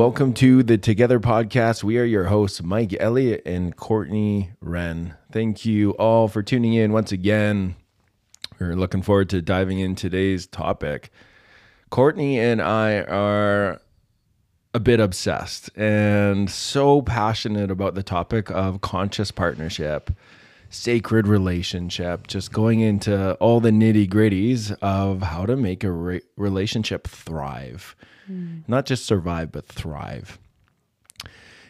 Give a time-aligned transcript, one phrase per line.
[0.00, 1.84] welcome to the Together podcast.
[1.84, 5.14] We are your hosts, Mike Elliott and Courtney Wren.
[5.30, 7.76] Thank you all for tuning in once again.
[8.58, 11.10] We're looking forward to diving in today's topic.
[11.90, 13.82] Courtney and I are
[14.72, 20.10] a bit obsessed and so passionate about the topic of conscious partnership,
[20.70, 26.22] sacred relationship, just going into all the nitty gritties of how to make a re-
[26.36, 27.94] relationship thrive
[28.68, 30.38] not just survive, but thrive.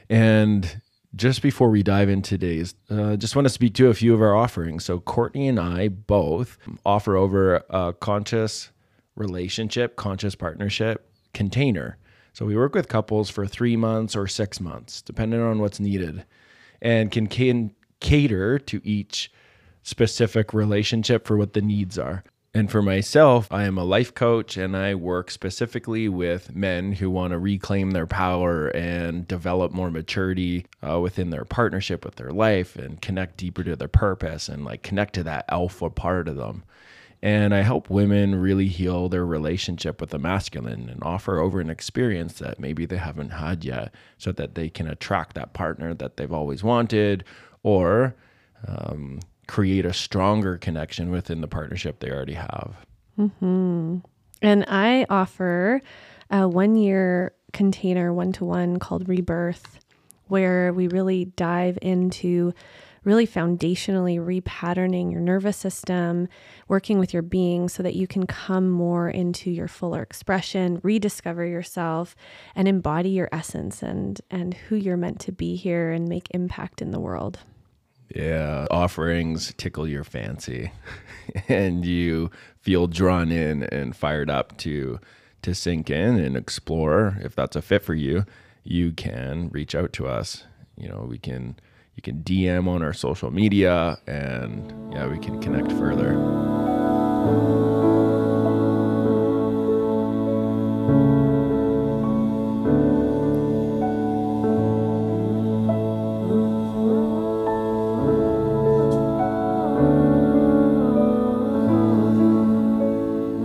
[0.09, 0.81] And
[1.15, 4.21] just before we dive in today's, uh, just want to speak to a few of
[4.21, 4.85] our offerings.
[4.85, 8.71] So, Courtney and I both offer over a conscious
[9.17, 11.97] relationship, conscious partnership container.
[12.33, 16.25] So, we work with couples for three months or six months, depending on what's needed,
[16.81, 19.31] and can, can cater to each
[19.83, 22.25] specific relationship for what the needs are.
[22.53, 27.09] And for myself, I am a life coach and I work specifically with men who
[27.09, 32.33] want to reclaim their power and develop more maturity uh, within their partnership with their
[32.33, 36.37] life and connect deeper to their purpose and like connect to that alpha part of
[36.37, 36.65] them.
[37.23, 41.71] And I help women really heal their relationship with the masculine and offer over an
[41.71, 46.17] experience that maybe they haven't had yet so that they can attract that partner that
[46.17, 47.23] they've always wanted
[47.63, 48.15] or
[48.67, 52.75] um, create a stronger connection within the partnership they already have.
[54.43, 55.83] And I offer
[56.31, 59.79] a one year container one to one called Rebirth,
[60.29, 62.55] where we really dive into
[63.05, 66.29] really foundationally repatterning your nervous system,
[66.69, 71.45] working with your being so that you can come more into your fuller expression, rediscover
[71.45, 72.15] yourself
[72.55, 76.83] and embody your essence and and who you're meant to be here and make impact
[76.83, 77.41] in the world.
[78.15, 80.73] Yeah, offerings tickle your fancy
[81.49, 84.99] and you feel drawn in and fired up to
[85.43, 88.25] to sink in and explore if that's a fit for you,
[88.63, 90.45] you can reach out to us.
[90.77, 91.57] You know, we can
[92.01, 96.15] you can DM on our social media and yeah, we can connect further.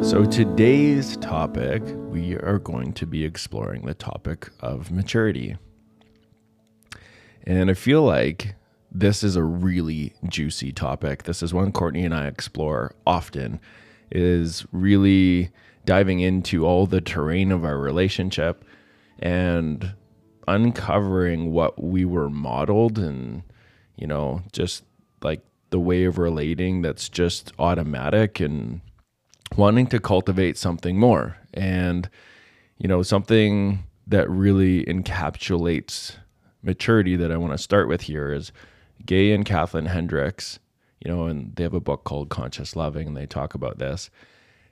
[0.02, 5.58] So, today's topic, we are going to be exploring the topic of maturity.
[7.46, 8.56] And I feel like
[8.92, 11.24] this is a really juicy topic.
[11.24, 13.60] This is one Courtney and I explore often,
[14.12, 15.52] is really
[15.86, 18.64] diving into all the terrain of our relationship
[19.20, 19.94] and
[20.48, 23.44] uncovering what we were modeled and,
[23.96, 24.84] you know, just
[25.22, 28.82] like the way of relating that's just automatic and
[29.58, 32.10] wanting to cultivate something more and
[32.78, 36.16] you know something that really encapsulates
[36.66, 38.52] maturity that i want to start with here is
[39.06, 40.60] gay and Kathlyn Hendricks
[41.06, 44.10] you know and they have a book called conscious loving and they talk about this.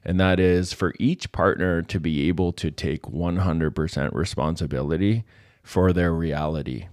[0.06, 5.24] And that is for each partner to be able to take 100% responsibility
[5.62, 6.88] for their reality.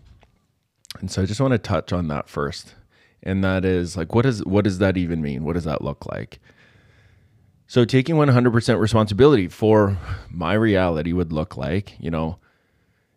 [1.00, 2.74] And so i just want to touch on that first.
[3.22, 5.44] And that is like what does what does that even mean?
[5.44, 6.38] What does that look like?
[7.66, 9.96] So taking 100% responsibility for
[10.28, 12.38] my reality would look like, you know,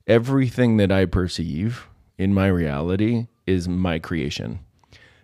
[0.08, 1.88] everything that I perceive
[2.18, 4.60] in my reality is my creation.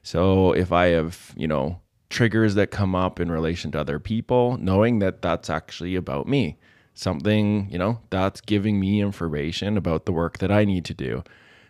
[0.03, 4.57] So if I have, you know, triggers that come up in relation to other people,
[4.57, 6.57] knowing that that's actually about me,
[6.93, 11.23] something, you know, that's giving me information about the work that I need to do.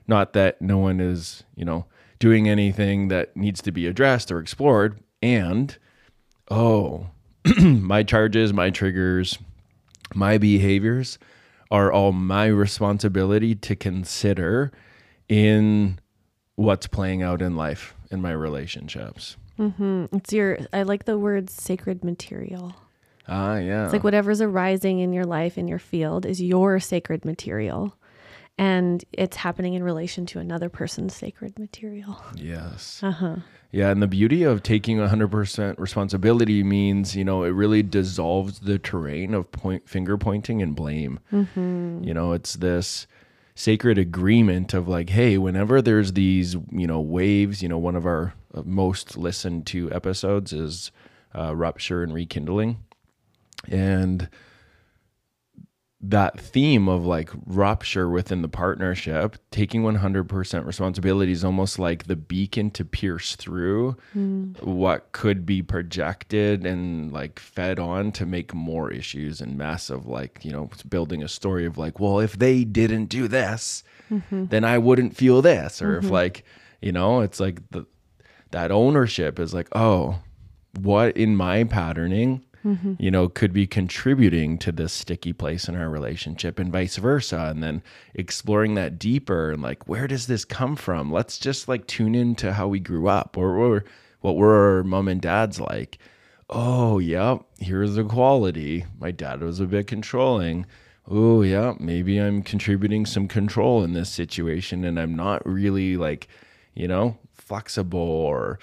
[0.07, 1.85] Not that no one is, you know,
[2.19, 4.99] doing anything that needs to be addressed or explored.
[5.21, 5.77] And,
[6.49, 7.07] oh,
[7.61, 9.37] my charges, my triggers,
[10.15, 11.19] my behaviors
[11.71, 14.71] are all my responsibility to consider
[15.27, 15.99] in
[16.55, 19.37] what's playing out in life in my relationships.
[19.59, 22.75] It's your I like the word sacred material.
[23.27, 23.83] Ah, yeah.
[23.83, 27.93] It's like whatever's arising in your life in your field is your sacred material.
[28.59, 32.21] And it's happening in relation to another person's sacred material.
[32.35, 32.99] Yes.
[33.01, 33.37] Uh-huh.
[33.71, 38.77] Yeah, and the beauty of taking 100% responsibility means, you know, it really dissolves the
[38.77, 41.21] terrain of point finger pointing and blame.
[42.03, 43.07] You know, it's this
[43.55, 48.05] sacred agreement of like, hey, whenever there's these, you know, waves, you know, one of
[48.05, 50.91] our uh, most listened to episodes is
[51.33, 52.83] uh, rupture and rekindling.
[53.69, 54.27] And
[56.01, 62.15] that theme of like rupture within the partnership, taking 100% responsibility is almost like the
[62.15, 64.61] beacon to pierce through mm.
[64.63, 70.05] what could be projected and like fed on to make more issues and mess of
[70.05, 74.45] like, you know, building a story of like, well, if they didn't do this, mm-hmm.
[74.45, 75.81] then I wouldn't feel this.
[75.81, 76.05] Or mm-hmm.
[76.05, 76.45] if like,
[76.81, 77.85] you know, it's like the,
[78.51, 80.19] that ownership is like, oh,
[80.79, 82.93] what in my patterning mm-hmm.
[82.99, 87.47] you know, could be contributing to this sticky place in our relationship and vice versa.
[87.49, 87.81] And then
[88.13, 91.11] exploring that deeper and like, where does this come from?
[91.11, 93.85] Let's just like tune into how we grew up or, or
[94.21, 95.97] what were our mom and dad's like.
[96.49, 98.85] Oh, yeah, here's the quality.
[98.99, 100.65] My dad was a bit controlling.
[101.07, 106.27] Oh, yeah, maybe I'm contributing some control in this situation and I'm not really like,
[106.73, 108.59] you know, flexible or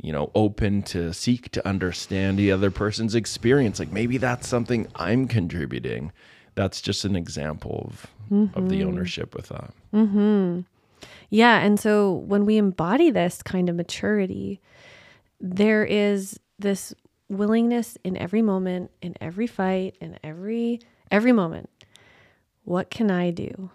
[0.00, 3.78] you know, open to seek to understand the other person's experience.
[3.78, 6.12] Like maybe that's something I'm contributing.
[6.54, 8.58] That's just an example of mm-hmm.
[8.58, 8.88] of the mm-hmm.
[8.88, 9.72] ownership with that.
[9.92, 10.60] Mm-hmm.
[11.30, 14.60] Yeah, and so when we embody this kind of maturity,
[15.40, 16.94] there is this
[17.28, 20.80] willingness in every moment, in every fight, in every
[21.10, 21.70] every moment.
[22.64, 23.70] What can I do?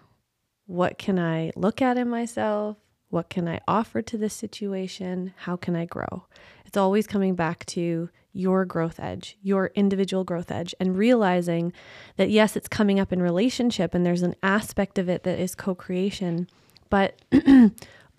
[0.66, 2.76] What can I look at in myself?
[3.14, 5.34] What can I offer to this situation?
[5.36, 6.24] How can I grow?
[6.66, 11.72] It's always coming back to your growth edge, your individual growth edge, and realizing
[12.16, 15.54] that yes, it's coming up in relationship and there's an aspect of it that is
[15.54, 16.48] co creation,
[16.90, 17.14] but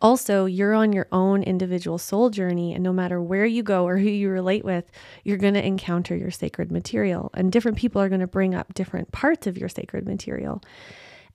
[0.02, 2.74] also you're on your own individual soul journey.
[2.74, 4.90] And no matter where you go or who you relate with,
[5.26, 7.32] you're going to encounter your sacred material.
[7.34, 10.62] And different people are going to bring up different parts of your sacred material.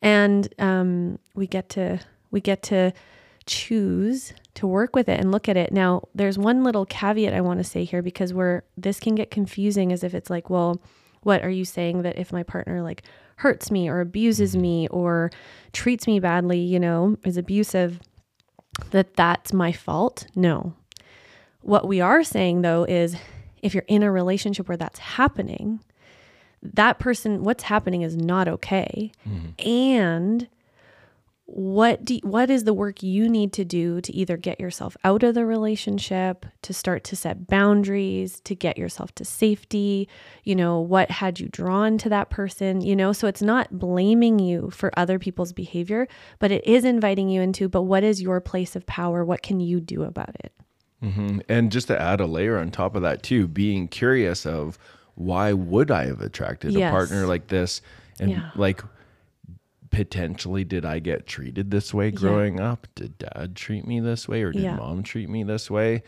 [0.01, 2.95] And um, we get to, we get to,
[3.47, 5.73] choose to work with it and look at it.
[5.73, 9.31] Now, there's one little caveat I want to say here because we're this can get
[9.31, 10.81] confusing as if it's like, well,
[11.23, 13.03] what are you saying that if my partner like
[13.37, 15.31] hurts me or abuses me or
[15.73, 18.01] treats me badly, you know, is abusive,
[18.91, 20.27] that that's my fault?
[20.35, 20.75] No.
[21.63, 23.17] What we are saying though is
[23.63, 25.81] if you're in a relationship where that's happening,
[26.63, 29.13] that person, what's happening is not okay.
[29.29, 29.69] Mm-hmm.
[29.69, 30.49] And
[31.53, 35.25] what do what is the work you need to do to either get yourself out
[35.25, 40.09] of the relationship to start to set boundaries to get yourself to safety
[40.45, 44.39] you know what had you drawn to that person you know so it's not blaming
[44.39, 46.07] you for other people's behavior
[46.39, 49.59] but it is inviting you into but what is your place of power what can
[49.59, 50.53] you do about it
[51.03, 51.41] mm-hmm.
[51.49, 54.79] and just to add a layer on top of that too being curious of
[55.17, 56.89] why would i have attracted yes.
[56.89, 57.83] a partner like this
[58.21, 58.51] and yeah.
[58.55, 58.85] like
[59.91, 62.73] potentially did I get treated this way growing yeah.
[62.73, 62.87] up?
[62.95, 64.77] Did dad treat me this way or did yeah.
[64.77, 66.03] mom treat me this way?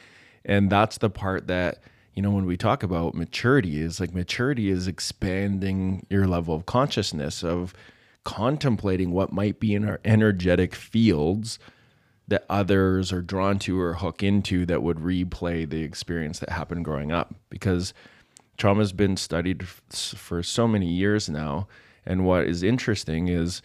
[0.44, 1.82] And that's the part that,
[2.14, 6.66] you know, when we talk about maturity is like maturity is expanding your level of
[6.66, 7.74] consciousness of
[8.24, 11.58] contemplating what might be in our energetic fields
[12.28, 16.84] that others are drawn to or hook into that would replay the experience that happened
[16.84, 17.92] growing up because
[18.56, 21.66] trauma has been studied for so many years now
[22.04, 23.62] and what is interesting is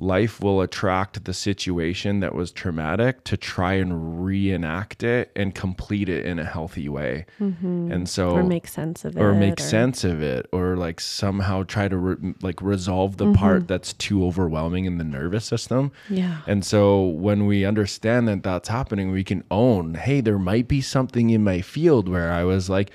[0.00, 6.08] life will attract the situation that was traumatic to try and reenact it and complete
[6.08, 7.26] it in a healthy way.
[7.38, 7.92] Mm-hmm.
[7.92, 9.62] And so, or make sense of it, or make or...
[9.62, 13.34] sense of it, or like somehow try to re- like resolve the mm-hmm.
[13.34, 15.92] part that's too overwhelming in the nervous system.
[16.08, 16.38] Yeah.
[16.46, 20.80] And so, when we understand that that's happening, we can own, hey, there might be
[20.80, 22.90] something in my field where I was like,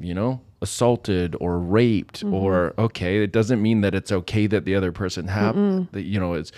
[0.00, 2.34] you know, assaulted or raped mm-hmm.
[2.34, 5.54] or okay it doesn't mean that it's okay that the other person have
[5.92, 6.50] that you know is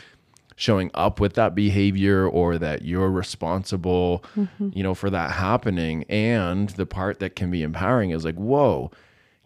[0.54, 4.70] showing up with that behavior or that you're responsible mm-hmm.
[4.72, 8.90] you know for that happening and the part that can be empowering is like whoa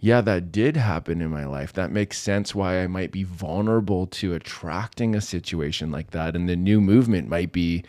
[0.00, 4.06] yeah that did happen in my life that makes sense why i might be vulnerable
[4.06, 7.82] to attracting a situation like that and the new movement might be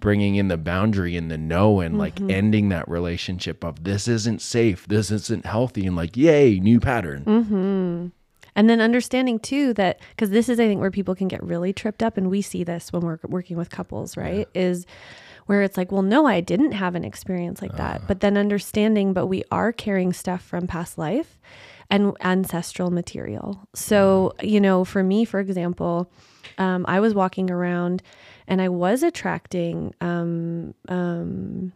[0.00, 2.00] bringing in the boundary and the no and mm-hmm.
[2.00, 6.80] like ending that relationship of this isn't safe, this isn't healthy, and like, yay, new
[6.80, 7.24] pattern.
[7.24, 8.06] Mm-hmm.
[8.54, 11.72] And then understanding too that because this is, I think, where people can get really
[11.72, 14.48] tripped up, and we see this when we're working with couples, right?
[14.54, 14.62] Yeah.
[14.62, 14.86] Is
[15.46, 17.76] where it's like, well, no, I didn't have an experience like uh.
[17.76, 18.02] that.
[18.08, 21.38] But then understanding, but we are carrying stuff from past life
[21.88, 23.68] and ancestral material.
[23.74, 26.10] So, you know, for me, for example,
[26.58, 28.02] um, I was walking around
[28.48, 31.72] and I was attracting um, um,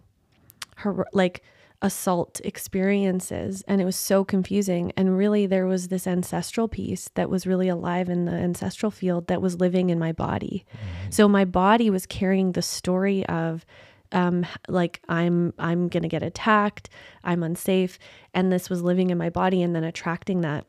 [0.77, 1.43] her like
[1.83, 4.93] assault experiences, and it was so confusing.
[4.97, 9.27] And really, there was this ancestral piece that was really alive in the ancestral field
[9.29, 10.65] that was living in my body.
[10.69, 11.11] Mm-hmm.
[11.11, 13.65] So my body was carrying the story of
[14.12, 16.91] um, like I'm I'm gonna get attacked,
[17.25, 17.99] I'm unsafe,
[18.35, 20.67] and this was living in my body and then attracting that.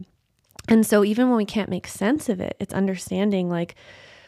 [0.67, 3.75] And so even when we can't make sense of it, it's understanding like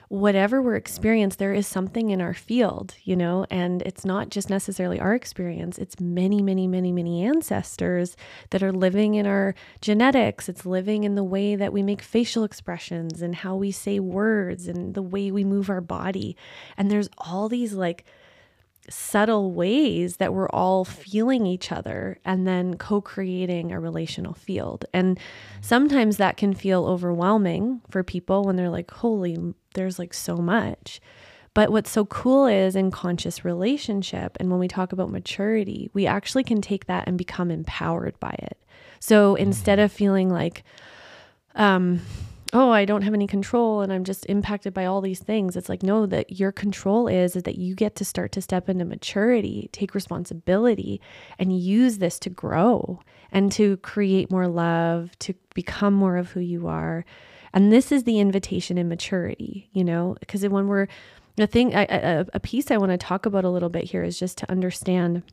[0.10, 4.50] whatever we're experiencing, there is something in our field, you know, and it's not just
[4.50, 8.16] necessarily our experience, it's many, many, many, many ancestors
[8.52, 10.50] that are living in our genetics.
[10.50, 14.68] It's living in the way that we make facial expressions and how we say words
[14.68, 16.36] and the way we move our body.
[16.78, 18.06] And there's all these like,
[18.90, 24.86] subtle ways that we're all feeling each other and then co creating a relational field.
[24.94, 25.20] And
[25.62, 29.38] sometimes that can feel overwhelming for people when they're like, holy,
[29.74, 31.00] there's like so much.
[31.54, 36.08] But what's so cool is in conscious relationship, and when we talk about maturity, we
[36.08, 38.58] actually can take that and become empowered by it.
[39.00, 40.64] So instead of feeling like,
[41.54, 42.02] um,
[42.54, 45.58] oh, I don't have any control and I'm just impacted by all these things.
[45.58, 48.70] It's like, no, that your control is, is that you get to start to step
[48.70, 51.02] into maturity, take responsibility,
[51.40, 53.00] and use this to grow
[53.32, 57.04] and to create more love, to become more of who you are.
[57.54, 60.88] And this is the invitation in maturity, you know, because when we're,
[61.36, 64.04] the thing, I, a, a piece I want to talk about a little bit here
[64.04, 65.24] is just to understand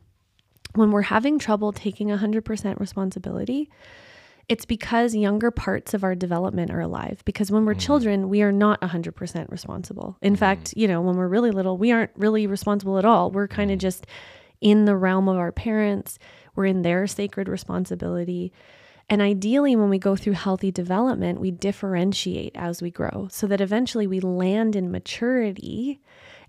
[0.73, 3.69] when we're having trouble taking 100% responsibility,
[4.49, 7.21] it's because younger parts of our development are alive.
[7.25, 7.79] Because when we're mm.
[7.79, 10.17] children, we are not 100% responsible.
[10.21, 10.39] In mm.
[10.39, 13.31] fact, you know, when we're really little, we aren't really responsible at all.
[13.31, 13.81] We're kind of mm.
[13.81, 14.07] just
[14.59, 16.19] in the realm of our parents,
[16.55, 18.53] we're in their sacred responsibility.
[19.09, 23.59] And ideally, when we go through healthy development, we differentiate as we grow so that
[23.59, 25.99] eventually we land in maturity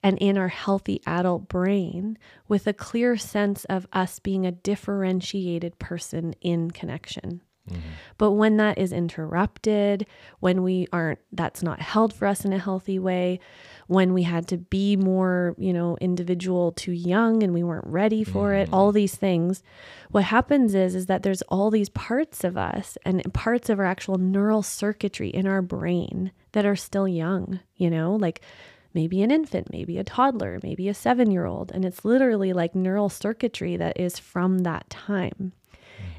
[0.03, 2.19] and in our healthy adult brain
[2.49, 7.41] with a clear sense of us being a differentiated person in connection.
[7.71, 7.89] Mm-hmm.
[8.19, 10.07] But when that is interrupted,
[10.41, 13.39] when we aren't, that's not held for us in a healthy way,
[13.87, 18.25] when we had to be more, you know, individual too young and we weren't ready
[18.25, 18.63] for mm-hmm.
[18.63, 19.63] it, all these things,
[20.11, 23.87] what happens is, is that there's all these parts of us and parts of our
[23.87, 28.41] actual neural circuitry in our brain that are still young, you know, like
[28.95, 31.71] maybe an infant, maybe a toddler, maybe a seven year old.
[31.73, 35.53] And it's literally like neural circuitry that is from that time.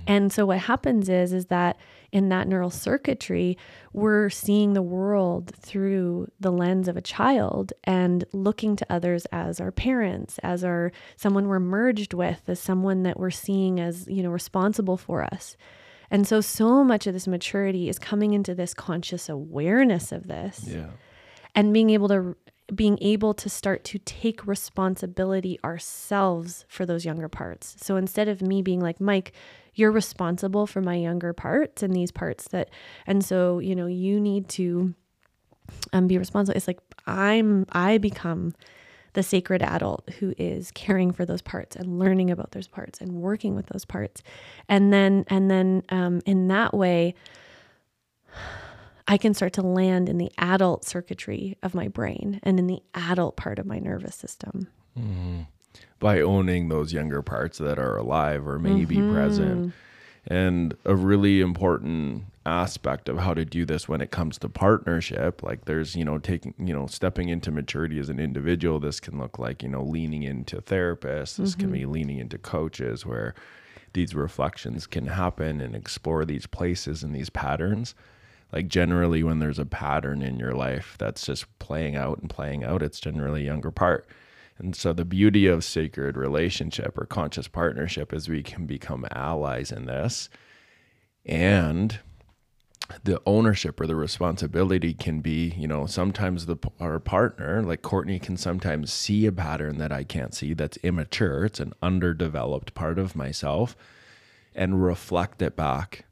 [0.08, 1.78] And so what happens is is that
[2.12, 3.58] in that neural circuitry,
[3.94, 9.60] we're seeing the world through the lens of a child and looking to others as
[9.60, 14.22] our parents, as our someone we're merged with, as someone that we're seeing as, you
[14.22, 15.56] know, responsible for us.
[16.12, 20.66] And so so much of this maturity is coming into this conscious awareness of this.
[20.68, 20.92] Yeah.
[21.56, 22.36] And being able to
[22.74, 27.76] being able to start to take responsibility ourselves for those younger parts.
[27.80, 29.34] So instead of me being like, Mike,
[29.76, 32.70] you're responsible for my younger parts and these parts that,
[33.08, 34.94] and so, you know, you need to
[35.92, 36.56] um, be responsible.
[36.56, 38.54] It's like I'm, I become
[39.14, 43.14] the sacred adult who is caring for those parts and learning about those parts and
[43.14, 44.24] working with those parts.
[44.68, 47.14] And then, and then um, in that way,
[49.08, 52.82] I can start to land in the adult circuitry of my brain and in the
[52.96, 54.68] adult part of my nervous system.
[54.98, 55.42] Mm-hmm.
[56.00, 59.14] By owning those younger parts that are alive or maybe mm-hmm.
[59.14, 59.74] present.
[60.28, 65.42] And a really important aspect of how to do this when it comes to partnership
[65.42, 69.18] like there's you know taking you know stepping into maturity as an individual this can
[69.18, 71.62] look like you know leaning into therapists this mm-hmm.
[71.62, 73.34] can be leaning into coaches where
[73.94, 77.96] these reflections can happen and explore these places and these patterns
[78.52, 82.64] like generally when there's a pattern in your life that's just playing out and playing
[82.64, 84.06] out it's generally a younger part
[84.58, 89.72] and so the beauty of sacred relationship or conscious partnership is we can become allies
[89.72, 90.30] in this
[91.26, 92.00] and
[93.04, 98.20] the ownership or the responsibility can be, you know, sometimes the our partner, like Courtney,
[98.20, 101.46] can sometimes see a pattern that I can't see that's immature.
[101.46, 103.76] It's an underdeveloped part of myself,
[104.54, 106.06] and reflect it back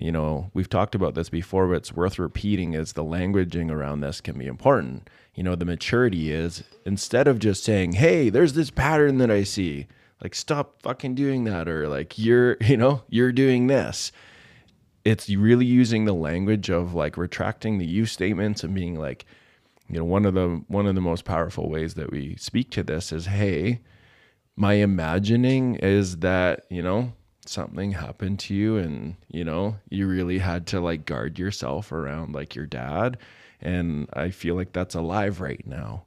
[0.00, 4.00] you know, we've talked about this before, but it's worth repeating is the languaging around
[4.00, 5.08] this can be important.
[5.34, 9.44] You know, the maturity is instead of just saying, hey, there's this pattern that I
[9.44, 9.86] see,
[10.22, 14.12] like, stop fucking doing that, or like, you're, you know, you're doing this.
[15.04, 19.24] It's really using the language of like retracting the you statements and being like,
[19.88, 22.82] you know, one of the one of the most powerful ways that we speak to
[22.82, 23.80] this is, hey,
[24.54, 27.12] my imagining is that, you know,
[27.48, 32.34] something happened to you and you know you really had to like guard yourself around
[32.34, 33.18] like your dad.
[33.60, 36.04] And i feel like that's alive right now.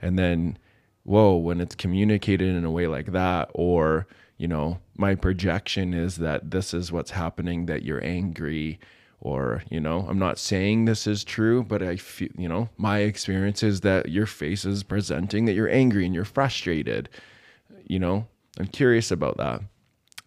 [0.00, 0.58] And then
[1.04, 4.06] whoa when it's communicated in a way like that or
[4.36, 8.78] you know my projection is that this is what's happening that you're angry
[9.20, 12.98] or you know i'm not saying this is true but i feel you know my
[13.00, 17.08] experience is that your face is presenting that you're angry and you're frustrated.
[17.86, 18.26] You know
[18.58, 19.60] i'm curious about that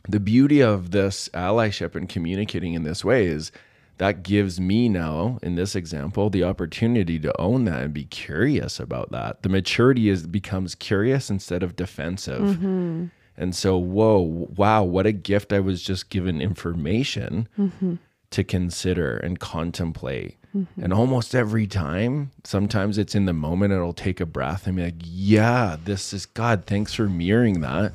[0.07, 3.51] the beauty of this allyship and communicating in this way is
[3.97, 8.79] that gives me now in this example the opportunity to own that and be curious
[8.79, 9.41] about that.
[9.41, 12.41] The maturity is becomes curious instead of defensive.
[12.41, 13.05] Mm-hmm.
[13.37, 17.95] and so whoa wow what a gift i was just given information Mm-hmm.
[18.31, 20.37] to consider and contemplate.
[20.81, 24.83] And almost every time sometimes it's in the moment it'll take a breath and be
[24.83, 27.91] like yeah this is god thanks for mirroring that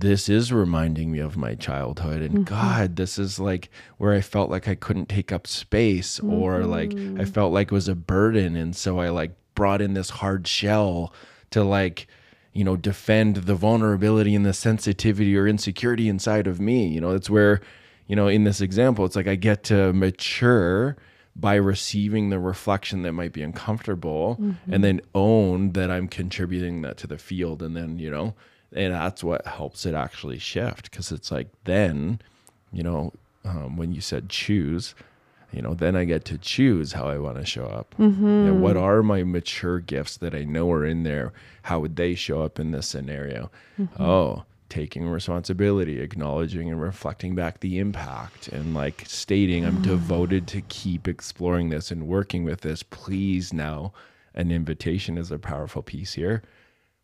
[0.00, 2.42] this is reminding me of my childhood and mm-hmm.
[2.44, 6.90] god this is like where i felt like i couldn't take up space or like
[6.90, 7.24] i mm-hmm.
[7.24, 11.12] felt like it was a burden and so i like brought in this hard shell
[11.50, 12.06] to like
[12.52, 17.10] you know defend the vulnerability and the sensitivity or insecurity inside of me you know?
[17.10, 17.60] It's where
[18.06, 20.96] you know in this example it's like i get to mature
[21.34, 24.80] by receiving the reflection that might be uncomfortable and mm-hmm.
[24.80, 28.34] then own that i'm contributing that to the field and then you know
[28.76, 32.20] and that's what helps it actually shift because it's like then
[32.72, 33.12] you know
[33.44, 34.94] um, when you said choose
[35.52, 37.94] you know then i get to choose how i want to show up.
[37.98, 38.60] And mm-hmm.
[38.60, 41.32] what are my mature gifts that i know are in there?
[41.62, 43.50] How would they show up in this scenario?
[43.78, 44.02] Mm-hmm.
[44.02, 49.82] Oh taking responsibility acknowledging and reflecting back the impact and like stating i'm mm-hmm.
[49.82, 52.82] devoted to keep exploring this and working with this.
[52.82, 53.92] Please now
[54.34, 56.42] an invitation is a powerful piece here.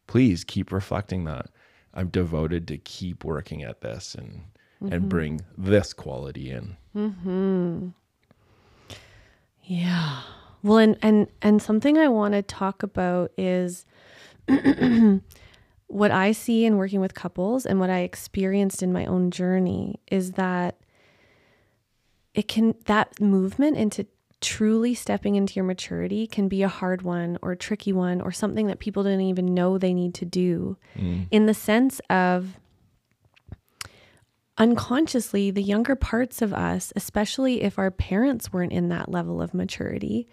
[0.07, 1.47] Please keep reflecting that
[1.95, 4.43] i'm devoted to keep working at this and
[4.91, 5.09] and mm-hmm.
[5.09, 6.77] bring this quality in.
[6.97, 7.89] Mm-hmm.
[9.65, 10.21] Yeah.
[10.63, 13.85] Well, and and and something I want to talk about is
[15.87, 20.01] what I see in working with couples and what I experienced in my own journey
[20.11, 20.79] is that
[22.35, 24.07] it can that movement into
[24.43, 28.33] truly stepping into your maturity can be a hard one or a tricky one or
[28.33, 30.77] something that people didn't even know they need to do
[31.31, 32.59] in the sense of
[34.59, 39.55] unconsciously the younger parts of us especially if our parents weren't in that level of
[39.55, 40.29] maturity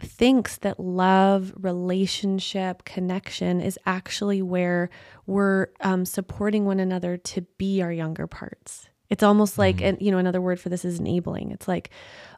[0.00, 4.88] thinks that love relationship connection is actually where
[5.26, 9.86] we're um, supporting one another to be our younger parts it's almost like mm-hmm.
[9.86, 11.50] and you know another word for this is enabling.
[11.50, 11.90] It's like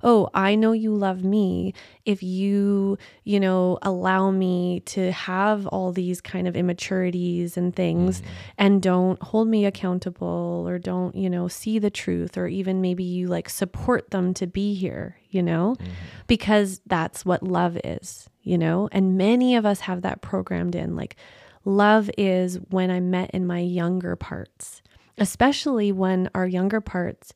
[0.02, 1.74] oh i know you love me.
[2.04, 8.20] If you you know allow me to have all these kind of immaturities and things
[8.20, 8.30] mm-hmm.
[8.58, 13.04] and don't hold me accountable or don't you know see the truth or even maybe
[13.04, 15.76] you like support them to be here you know?
[15.78, 15.92] Mm-hmm.
[16.26, 18.88] Because that's what love is you know?
[18.90, 20.96] And many of us have that programmed in.
[20.96, 21.16] Like
[21.64, 24.82] love is when i'm met in my younger parts
[25.20, 27.32] especially when our younger parts,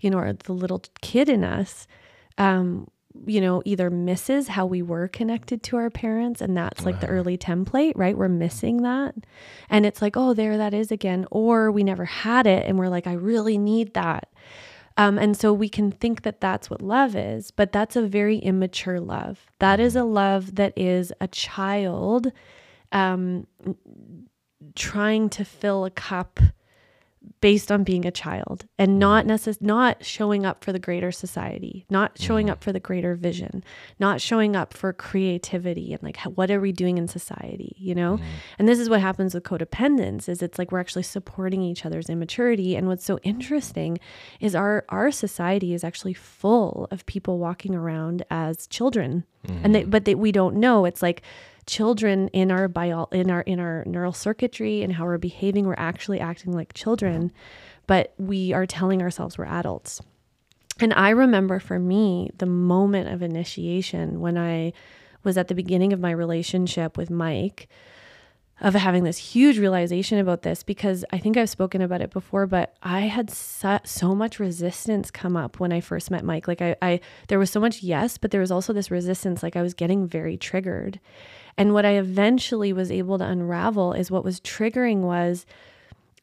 [0.00, 1.88] you know, or the little kid in us,
[2.38, 2.88] um,
[3.26, 7.06] you know, either misses how we were connected to our parents, and that's like the
[7.08, 8.16] early template, right?
[8.16, 9.14] We're missing that.
[9.68, 11.26] And it's like, oh, there that is again.
[11.30, 14.28] Or we never had it, and we're like, I really need that.
[14.96, 18.38] Um, and so we can think that that's what love is, but that's a very
[18.38, 19.46] immature love.
[19.58, 22.30] That is a love that is a child
[22.92, 23.46] um,
[24.74, 26.40] trying to fill a cup
[27.40, 28.96] based on being a child and mm.
[28.98, 32.52] not necess- not showing up for the greater society, not showing mm-hmm.
[32.52, 33.64] up for the greater vision,
[33.98, 38.16] not showing up for creativity and like what are we doing in society, you know?
[38.16, 38.26] Mm-hmm.
[38.58, 42.08] And this is what happens with codependence is it's like we're actually supporting each other's
[42.08, 43.98] immaturity and what's so interesting
[44.40, 49.24] is our our society is actually full of people walking around as children.
[49.64, 49.90] And they, mm-hmm.
[49.90, 50.84] but they, we don't know.
[50.84, 51.22] It's like
[51.66, 55.74] children in our bio in our in our neural circuitry and how we're behaving we're
[55.78, 57.30] actually acting like children
[57.86, 60.00] but we are telling ourselves we're adults
[60.80, 64.72] and i remember for me the moment of initiation when i
[65.22, 67.68] was at the beginning of my relationship with mike
[68.62, 72.46] of having this huge realization about this because I think I've spoken about it before,
[72.46, 76.46] but I had so, so much resistance come up when I first met Mike.
[76.46, 79.42] Like I, I, there was so much yes, but there was also this resistance.
[79.42, 81.00] Like I was getting very triggered,
[81.56, 85.46] and what I eventually was able to unravel is what was triggering was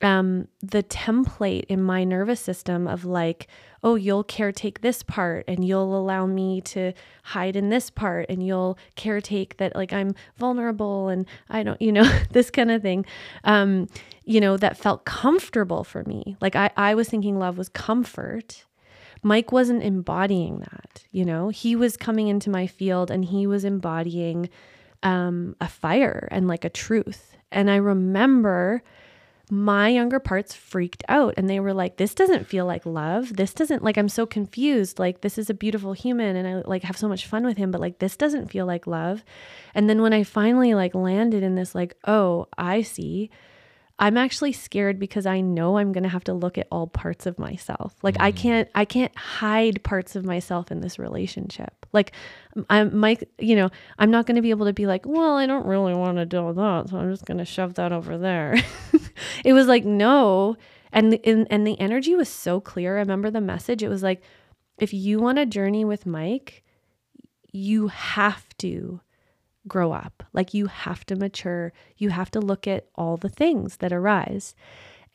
[0.02, 3.48] um, the template in my nervous system of like,
[3.84, 8.46] oh, you'll caretake this part and you'll allow me to hide in this part and
[8.46, 13.06] you'll caretake that like I'm vulnerable and I don't, you know, this kind of thing,
[13.44, 13.88] um,
[14.24, 16.38] you know, that felt comfortable for me.
[16.40, 18.66] Like I, I was thinking love was comfort.
[19.22, 23.66] Mike wasn't embodying that, you know, he was coming into my field and he was
[23.66, 24.50] embodying
[25.04, 27.36] um, a fire and like a truth.
[27.52, 28.84] And I remember
[29.52, 33.36] my younger parts freaked out and they were like this doesn't feel like love.
[33.36, 35.00] This doesn't like i'm so confused.
[35.00, 37.72] Like this is a beautiful human and i like have so much fun with him
[37.72, 39.24] but like this doesn't feel like love.
[39.74, 43.32] And then when i finally like landed in this like oh i see
[44.00, 47.26] I'm actually scared because I know I'm going to have to look at all parts
[47.26, 47.96] of myself.
[48.02, 48.38] Like I mm.
[48.38, 51.86] can't I can't hide parts of myself in this relationship.
[51.92, 52.14] Like
[52.70, 55.46] I'm Mike, you know, I'm not going to be able to be like, "Well, I
[55.46, 58.56] don't really want to do that, so I'm just going to shove that over there."
[59.44, 60.56] it was like, "No."
[60.92, 62.96] And the, and, and the energy was so clear.
[62.96, 63.84] I remember the message.
[63.84, 64.24] It was like,
[64.80, 66.64] "If you want a journey with Mike,
[67.52, 69.02] you have to
[69.70, 70.24] grow up.
[70.34, 71.72] Like you have to mature.
[71.98, 74.56] You have to look at all the things that arise.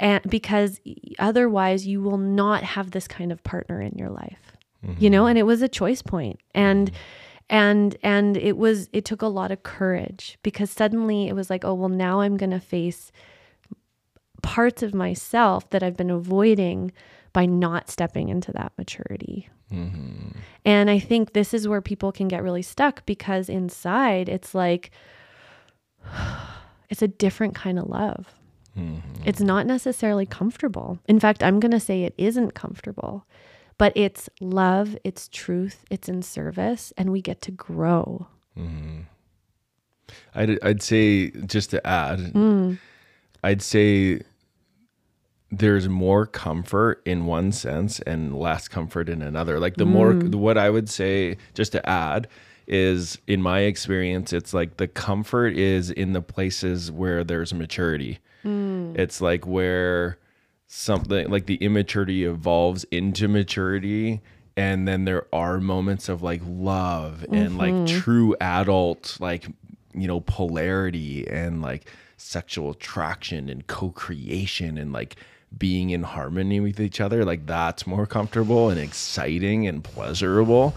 [0.01, 0.81] And because
[1.19, 4.57] otherwise you will not have this kind of partner in your life.
[4.85, 5.03] Mm-hmm.
[5.03, 6.41] You know, and it was a choice point.
[6.55, 6.91] And
[7.51, 11.65] and and it was it took a lot of courage because suddenly it was like,
[11.65, 13.13] oh, well now I'm going to face
[14.43, 16.93] parts of myself that I've been avoiding
[17.35, 19.51] by not stepping into that maturity.
[19.71, 20.39] Mm-hmm.
[20.65, 24.91] And I think this is where people can get really stuck because inside it's like,
[26.89, 28.33] it's a different kind of love.
[28.79, 29.23] Mm-hmm.
[29.27, 30.99] It's not necessarily comfortable.
[31.07, 33.27] In fact, I'm going to say it isn't comfortable,
[33.79, 38.29] but it's love, it's truth, it's in service, and we get to grow.
[38.57, 39.01] Mm-hmm.
[40.35, 42.79] I'd, I'd say, just to add, mm.
[43.43, 44.21] I'd say
[45.59, 49.59] there's more comfort in one sense and less comfort in another.
[49.59, 49.91] Like the mm.
[49.91, 52.29] more what I would say just to add
[52.67, 58.19] is in my experience it's like the comfort is in the places where there's maturity.
[58.45, 58.99] Mm.
[58.99, 60.19] It's like where
[60.67, 64.21] something like the immaturity evolves into maturity
[64.57, 67.59] and then there are moments of like love and mm-hmm.
[67.59, 69.47] like true adult like
[69.93, 75.17] you know polarity and like sexual attraction and co-creation and like
[75.59, 80.75] being in harmony with each other, like that's more comfortable and exciting and pleasurable.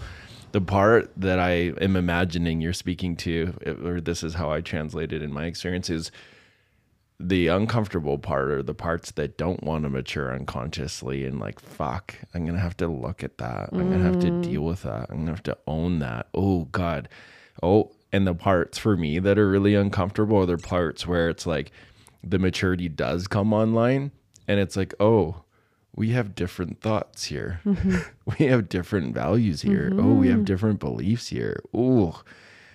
[0.52, 5.12] The part that I am imagining you're speaking to, or this is how I translate
[5.12, 6.10] it in my experience, is
[7.20, 12.14] the uncomfortable part or the parts that don't want to mature unconsciously and like fuck
[12.32, 14.42] i'm gonna have to look at that i'm gonna have to mm.
[14.42, 17.08] deal with that i'm gonna have to own that oh god
[17.60, 21.44] oh and the parts for me that are really uncomfortable are the parts where it's
[21.44, 21.72] like
[22.22, 24.12] the maturity does come online
[24.48, 25.42] and it's like oh
[25.94, 27.98] we have different thoughts here mm-hmm.
[28.38, 30.00] we have different values here mm-hmm.
[30.00, 30.44] oh we have mm-hmm.
[30.44, 32.22] different beliefs here oh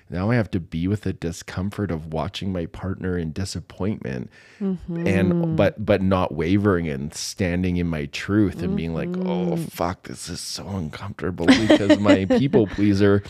[0.10, 4.30] now i have to be with the discomfort of watching my partner in disappointment
[4.62, 5.08] mm-hmm.
[5.08, 9.64] and but but not wavering and standing in my truth and being like oh mm-hmm.
[9.64, 13.24] fuck this is so uncomfortable because my people pleaser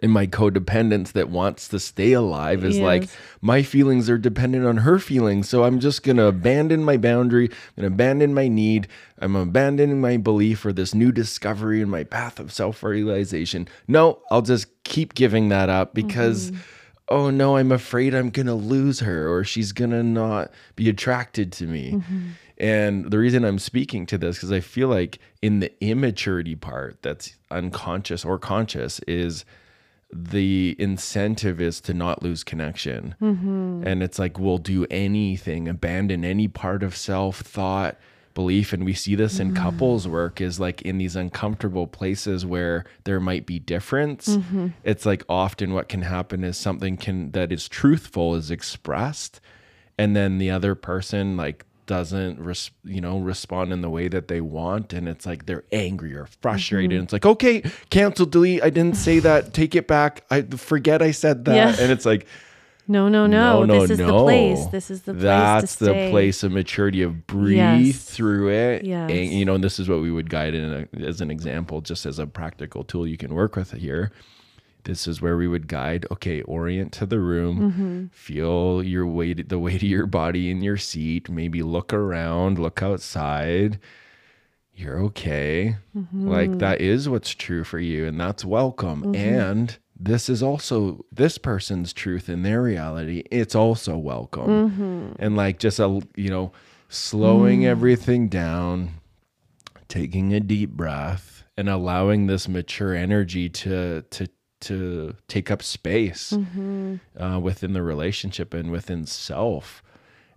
[0.00, 2.84] in my codependence that wants to stay alive is yes.
[2.84, 3.08] like
[3.40, 5.48] my feelings are dependent on her feelings.
[5.48, 8.86] So I'm just going to abandon my boundary, going to abandon my need,
[9.20, 13.68] I'm abandoning my belief for this new discovery in my path of self realization.
[13.88, 16.50] No, I'll just keep giving that up because.
[16.50, 16.60] Mm-hmm.
[17.10, 21.64] Oh no, I'm afraid I'm gonna lose her or she's gonna not be attracted to
[21.64, 21.92] me.
[21.92, 22.28] Mm-hmm.
[22.58, 26.98] And the reason I'm speaking to this, because I feel like in the immaturity part
[27.00, 29.46] that's unconscious or conscious, is
[30.10, 33.14] the incentive is to not lose connection.
[33.20, 33.82] Mm-hmm.
[33.86, 37.98] And it's like we'll do anything, abandon any part of self, thought,
[38.34, 38.72] belief.
[38.72, 39.62] And we see this in mm-hmm.
[39.62, 44.36] couples work is like in these uncomfortable places where there might be difference.
[44.36, 44.68] Mm-hmm.
[44.84, 49.40] It's like often what can happen is something can that is truthful is expressed.
[49.98, 54.28] And then the other person like doesn't res- you know respond in the way that
[54.28, 57.02] they want and it's like they're angry or frustrated mm-hmm.
[57.02, 61.10] it's like okay cancel delete i didn't say that take it back i forget i
[61.10, 61.82] said that yeah.
[61.82, 62.26] and it's like
[62.86, 64.06] no no no, no, no this is no.
[64.06, 68.04] the place this is the place that's the place of maturity of breathe yes.
[68.04, 69.10] through it yes.
[69.10, 71.80] and you know and this is what we would guide in a, as an example
[71.80, 74.12] just as a practical tool you can work with here
[74.88, 78.06] this is where we would guide okay orient to the room mm-hmm.
[78.06, 82.82] feel your weight the weight of your body in your seat maybe look around look
[82.82, 83.78] outside
[84.72, 86.28] you're okay mm-hmm.
[86.28, 89.14] like that is what's true for you and that's welcome mm-hmm.
[89.14, 95.12] and this is also this person's truth in their reality it's also welcome mm-hmm.
[95.18, 96.50] and like just a you know
[96.88, 97.66] slowing mm.
[97.66, 98.94] everything down
[99.88, 104.26] taking a deep breath and allowing this mature energy to to
[104.60, 106.96] to take up space mm-hmm.
[107.20, 109.82] uh, within the relationship and within self.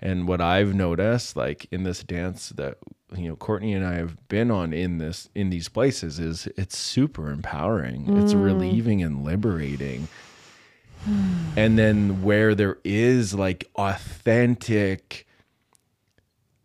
[0.02, 2.78] And what I've noticed, like in this dance that
[3.16, 6.78] you know Courtney and I have been on in this in these places, is it's
[6.78, 8.06] super empowering.
[8.06, 8.24] Mm.
[8.24, 10.08] It's relieving and liberating.
[11.56, 15.28] and then where there is like authentic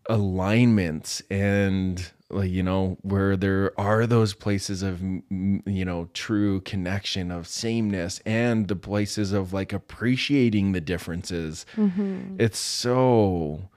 [0.08, 7.30] alignments and like you know where there are those places of you know true connection
[7.30, 11.64] of sameness and the places of like appreciating the differences.
[11.76, 12.36] Mm-hmm.
[12.38, 13.68] it's so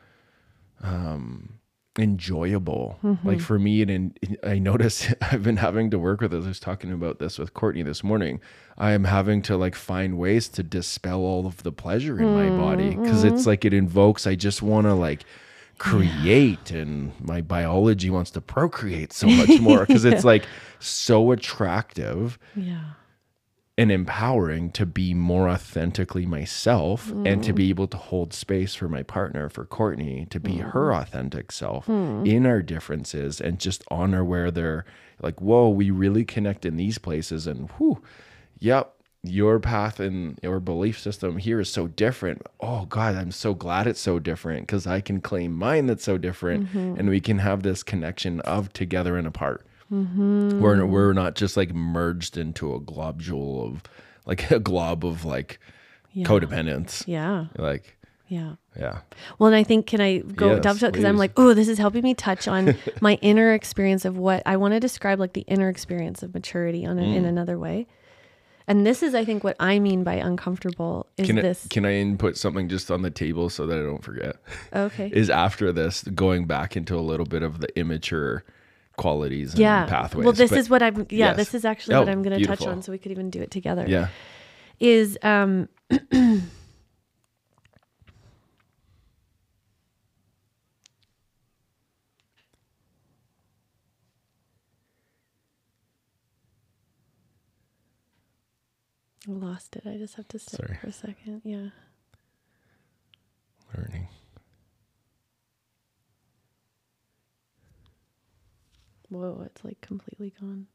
[0.82, 1.60] um
[1.98, 2.98] enjoyable.
[3.24, 6.48] Like for me and, and i notice i've been having to work with this i
[6.48, 8.40] was talking about this with courtney this morning.
[8.78, 12.50] I am having to like find ways to dispel all of the pleasure in my
[12.58, 15.26] body because it's like it invokes i just want to like
[15.80, 20.46] create and my biology wants to procreate so much more because it's like
[20.80, 22.92] so attractive Yeah.
[23.78, 27.70] and empowering to be more authentically myself and to be mm.
[27.70, 30.72] able to hold space for my partner, for Courtney, to be mm.
[30.72, 32.26] her authentic self hmm.
[32.26, 34.86] in our differences and just honor where they're
[35.22, 37.48] like, whoa, we really connect in these places.
[37.48, 38.02] And whew,
[38.60, 42.42] yep, your path and your belief system here is so different.
[42.62, 46.18] Oh God, I'm so glad it's so different because I can claim mine that's so
[46.18, 49.66] different and we can have this connection of together and apart.
[49.92, 53.84] We're we're not just like merged into a globule of
[54.26, 55.60] like a glob of like
[56.14, 56.26] Yeah.
[56.26, 57.04] codependence.
[57.08, 57.46] Yeah.
[57.58, 58.56] Like Yeah.
[58.80, 59.00] yeah.
[59.38, 61.78] Well, and I think can I go Yes, dovetail because I'm like, oh, this is
[61.78, 65.42] helping me touch on my inner experience of what I want to describe, like the
[65.48, 67.28] inner experience of maturity on a, in Mm.
[67.28, 67.88] another way.
[68.70, 71.68] And this is, I think, what I mean by uncomfortable is Can I, this.
[71.72, 74.36] can I input something just on the table so that I don't forget?
[74.74, 75.10] okay.
[75.14, 78.44] Is after this going back into a little bit of the immature
[78.96, 79.86] qualities and yeah.
[79.88, 80.24] pathways.
[80.24, 81.08] Well, this but- is what I'm.
[81.10, 81.36] Yeah, yes.
[81.38, 83.42] this is actually Oh, what I'm going to touch on, so we could even do
[83.42, 83.86] it together.
[83.88, 84.10] yeah.
[84.80, 85.68] Is um.
[99.28, 99.84] I lost it.
[99.86, 100.78] I just have to sit Sorry.
[100.82, 101.42] for a second.
[101.44, 101.70] Yeah.
[103.78, 104.08] Learning.
[109.10, 110.68] Whoa, it's like completely gone.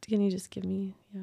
[0.00, 1.22] Can you just give me, yeah.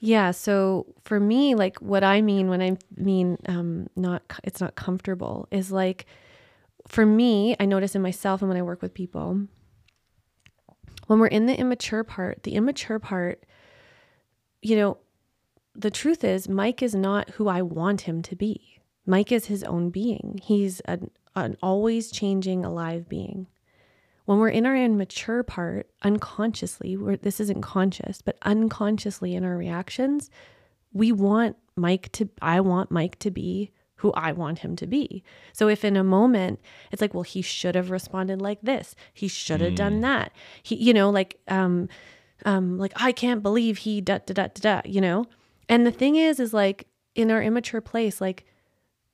[0.00, 4.74] Yeah, so for me, like what I mean when I mean um not it's not
[4.74, 6.04] comfortable is like
[6.86, 9.46] for me, I notice in myself and when I work with people,
[11.06, 13.44] when we're in the immature part, the immature part,
[14.62, 14.98] you know,
[15.74, 18.80] the truth is Mike is not who I want him to be.
[19.06, 20.40] Mike is his own being.
[20.42, 23.48] He's an, an always changing alive being.
[24.24, 30.30] When we're in our immature part, unconsciously, this isn't conscious, but unconsciously in our reactions,
[30.92, 33.72] we want Mike to, I want Mike to be
[34.04, 35.24] who I want him to be.
[35.54, 36.60] So if in a moment
[36.92, 40.30] it's like, well, he should have responded like this, he should have done that.
[40.62, 41.88] He, you know, like, um,
[42.44, 45.24] um, like I can't believe he da da da da da, you know.
[45.70, 48.44] And the thing is, is like in our immature place, like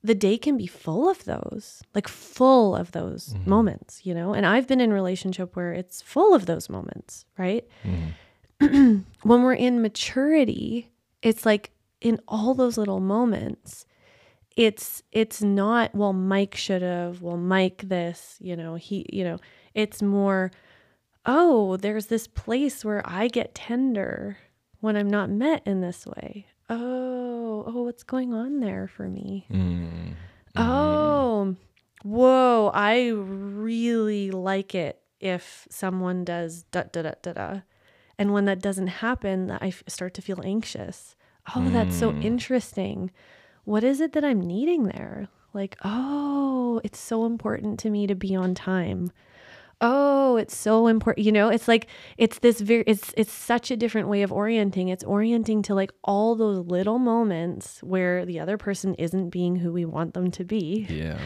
[0.02, 4.34] the day can be full of those, like full of those moments, you know.
[4.34, 7.64] And I've been in a relationship where it's full of those moments, right?
[8.58, 10.90] when we're in maturity,
[11.22, 13.86] it's like in all those little moments,
[14.60, 19.38] it's it's not well Mike should have, well Mike this, you know, he, you know,
[19.74, 20.50] it's more
[21.26, 24.38] oh, there's this place where I get tender
[24.80, 26.46] when I'm not met in this way.
[26.68, 29.46] Oh, oh, what's going on there for me?
[29.50, 30.14] Mm.
[30.56, 31.56] Oh,
[32.02, 37.60] whoa, I really like it if someone does da da da da da.
[38.18, 41.16] And when that doesn't happen, I f- start to feel anxious.
[41.54, 43.10] Oh, that's so interesting.
[43.64, 45.28] What is it that I'm needing there?
[45.52, 49.10] Like, oh, it's so important to me to be on time.
[49.80, 51.24] Oh, it's so important.
[51.24, 51.86] You know, it's like
[52.18, 54.88] it's this very it's it's such a different way of orienting.
[54.88, 59.72] It's orienting to like all those little moments where the other person isn't being who
[59.72, 61.18] we want them to be Yeah.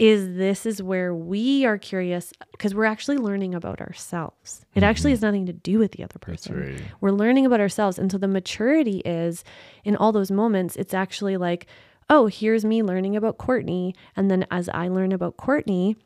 [0.00, 4.64] Is this is where we are curious because we're actually learning about ourselves.
[4.74, 4.84] It mm-hmm.
[4.84, 6.58] actually has nothing to do with the other That's person.
[6.58, 6.82] right.
[7.02, 7.98] We're learning about ourselves.
[7.98, 9.44] And so the maturity is
[9.84, 11.66] in all those moments, it's actually like,
[12.08, 13.94] oh, here's me learning about Courtney.
[14.16, 15.96] And then as I learn about Courtney,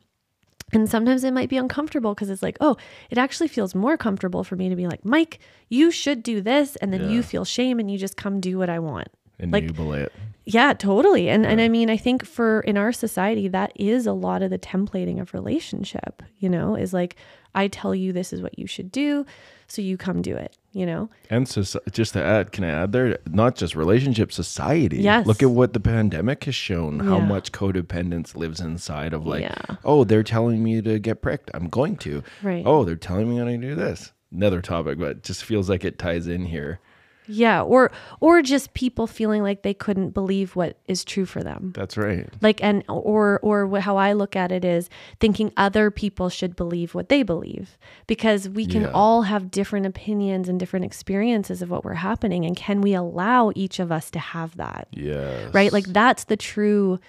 [0.73, 2.75] and sometimes it might be uncomfortable because it's like, oh,
[3.09, 6.75] it actually feels more comfortable for me to be like, Mike, you should do this.
[6.77, 7.09] And then Yeah.
[7.11, 9.07] you feel shame and you just come do what I want.
[9.39, 10.11] Like- Enable it.
[10.45, 11.27] Yeah, totally.
[11.29, 14.51] And and I mean, I think for in our society that is a lot of
[14.51, 17.15] the templating of relationship, you know, is like
[17.55, 19.25] I tell you this is what you should do,
[19.67, 21.09] so you come do it, you know.
[21.29, 23.17] And so, just to add, can I add there?
[23.27, 24.97] Not just relationship, society.
[24.97, 25.25] Yes.
[25.25, 26.99] Look at what the pandemic has shown.
[26.99, 29.77] How much codependence lives inside of like, Yeah.
[29.85, 31.49] oh, they're telling me to get pricked.
[31.53, 32.21] I'm going to.
[32.43, 32.63] Right.
[32.65, 34.11] Oh, they're telling me how to do this.
[34.33, 36.79] Another topic, but it just feels like it ties in here.
[37.27, 41.71] Yeah, or or just people feeling like they couldn't believe what is true for them.
[41.75, 42.27] That's right.
[42.41, 46.93] Like and or or how I look at it is thinking other people should believe
[46.93, 48.91] what they believe because we can Yeah.
[48.93, 53.51] all have different opinions and different experiences of what we're happening and can we allow
[53.55, 54.87] each of us to have that?
[54.91, 55.49] Yeah.
[55.53, 56.99] right like that's the true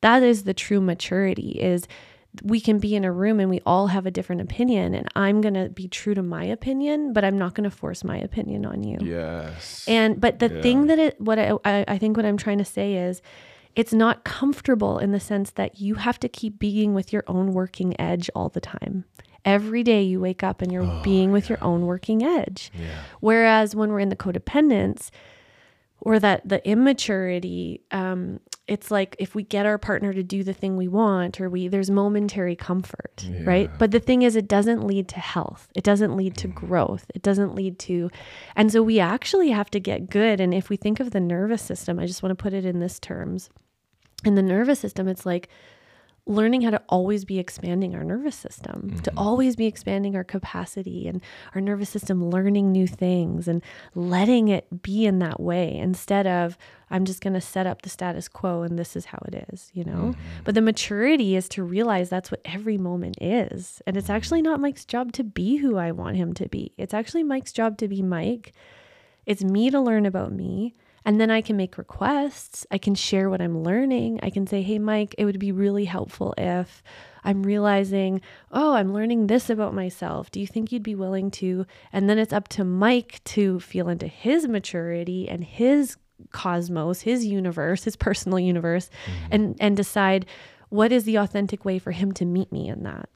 [0.00, 1.86] that is the true maturity is
[2.42, 5.40] we can be in a room and we all have a different opinion and i'm
[5.40, 8.66] going to be true to my opinion but i'm not going to force my opinion
[8.66, 9.84] on you Yes.
[9.86, 10.60] and but the Yeah.
[10.62, 13.22] thing that it what I, I I think what i'm trying to say is
[13.76, 17.52] it's not comfortable in the sense that you have to keep being with your own
[17.52, 19.04] working edge all the time
[19.44, 22.98] every day you wake up and you're being with your own working edge yeah.
[23.20, 25.10] Whereas when we're in the codependence
[26.00, 30.54] or that the immaturity, um, it's like if we get our partner to do the
[30.54, 33.70] thing we want or we there's momentary comfort, right?
[33.78, 35.68] But the thing is it doesn't lead to health.
[35.74, 36.54] It doesn't lead to mm.
[36.54, 37.04] growth.
[37.14, 38.10] It doesn't lead to
[38.56, 41.62] and so we actually have to get good and if we think of the nervous
[41.62, 43.50] system, I just want to put it in this terms.
[44.24, 45.50] In the nervous system, it's like
[46.26, 49.18] learning how to always be expanding our nervous system, to mm-hmm.
[49.18, 51.20] always be expanding our capacity and
[51.54, 53.62] our nervous system learning new things and
[53.94, 56.56] letting it be in that way instead of,
[56.88, 59.70] I'm just going to set up the status quo and this is how it is,
[59.74, 59.92] you know?
[59.92, 60.20] Mm-hmm.
[60.44, 63.82] But the maturity is to realize that's what every moment is.
[63.86, 66.72] And it's actually not Mike's job to be who I want him to be.
[66.78, 68.54] It's actually Mike's job to be Mike.
[69.26, 70.74] It's me to learn about me.
[71.04, 72.66] And then I can make requests.
[72.70, 74.20] I can share what I'm learning.
[74.22, 76.82] I can say, hey, Mike, it would be really helpful if
[77.24, 80.30] I'm realizing, oh, I'm learning this about myself.
[80.30, 81.66] Do you think you'd be willing to?
[81.92, 85.96] And then it's up to Mike to feel into his maturity and his
[86.30, 89.28] cosmos, his universe, his personal universe, mm-hmm.
[89.30, 90.26] and, and decide
[90.68, 93.08] what is the authentic way for him to meet me in that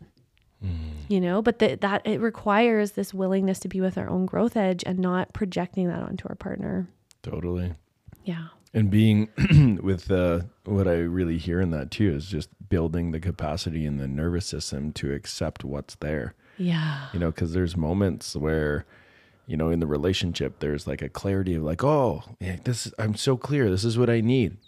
[0.64, 0.90] mm-hmm.
[1.08, 4.56] you know but that that it requires this willingness to be with our own growth
[4.56, 6.86] edge and not projecting that onto our partner
[7.22, 7.74] Totally.
[8.24, 9.28] yeah And being
[9.82, 13.96] with uh, what I really hear in that too is just building the capacity in
[13.98, 16.34] the nervous system to accept what's there.
[16.58, 18.84] yeah You know, because there's moments where,
[19.46, 22.94] you know, in the relationship, there's like a clarity of like, oh, yeah, this is,
[22.98, 23.70] I'm so clear.
[23.70, 24.58] This is what I need.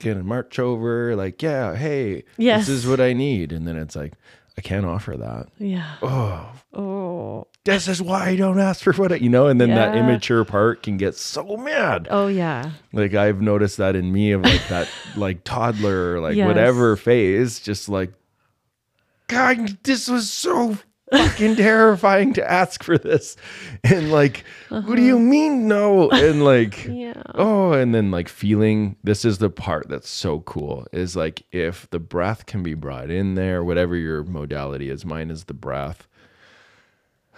[0.00, 2.66] Can march over, like, yeah, hey, Yes.
[2.66, 3.52] this is what I need.
[3.52, 4.14] And then it's like,
[4.58, 5.46] I can't offer that.
[5.58, 6.93] yeah Oh, oh
[7.64, 10.44] this is why I don't ask for what I, you know, and then that immature
[10.44, 12.08] part can get so mad.
[12.10, 16.46] oh yeah Like I've noticed that in me of like that like toddler, like Yes.
[16.46, 18.12] whatever phase, just like
[19.28, 20.76] God, this was so
[21.10, 23.36] fucking terrifying to ask for this.
[23.82, 25.24] And like, what do you uh-huh.
[25.24, 26.10] mean no?
[26.10, 30.86] And like yeah oh, and then like feeling this is the part that's so cool
[30.92, 35.30] is like if the breath can be brought in there, whatever your modality is, mine
[35.30, 36.06] is the breath.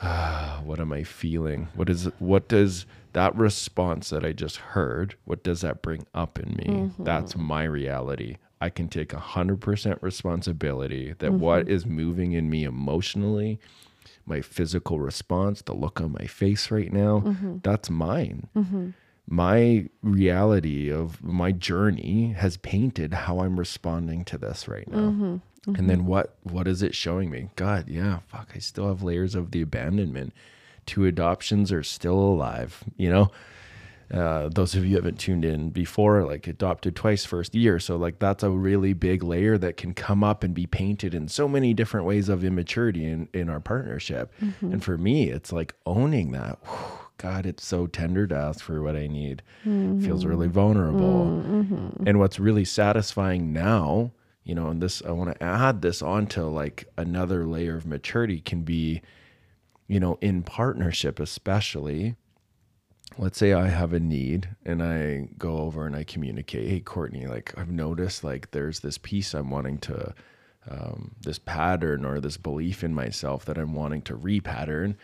[0.64, 1.68] what am I feeling?
[1.74, 6.38] What is what does that response that I just heard, what does that bring up
[6.38, 6.66] in me?
[6.66, 7.04] Mm-hmm.
[7.04, 8.37] That's my reality.
[8.61, 11.74] I can take 100% responsibility that what mm-hmm.
[11.74, 13.59] is moving in me emotionally,
[14.26, 17.56] my physical response, the look on my face right now, mm-hmm.
[17.62, 18.48] that's mine.
[19.26, 25.40] My reality of my journey has painted how I'm responding to this right now.
[25.66, 26.07] And then mm-hmm.
[26.09, 27.50] what what is it showing me?
[27.57, 30.33] God, yeah, fuck, I still have layers of the abandonment.
[30.87, 33.31] Two adoptions are still alive, you know?
[34.14, 37.81] Uh, those of you who haven't tuned in before, like adopted twice first year.
[37.81, 41.26] So like that's a really big layer that can come up and be painted in
[41.26, 44.33] so many different ways of immaturity in, in our partnership.
[44.40, 44.74] Mm-hmm.
[44.74, 46.61] And for me, it's like owning that.
[46.64, 49.42] Whew, God, it's so tender to ask for what I need.
[49.64, 50.55] Feels really mm-hmm.
[50.55, 51.26] vulnerable.
[52.07, 54.12] And what's really satisfying now,
[54.46, 58.40] you know, and this I want to add this onto like another layer of maturity
[58.40, 59.02] can be,
[59.88, 62.16] you know, in partnership especially
[63.18, 67.26] let's say I have a need and I go over and I communicate, hey Courtney,
[67.26, 70.14] like I've noticed like there's this piece I'm wanting to
[70.68, 74.96] um, this pattern or this belief in myself that I'm wanting to repattern.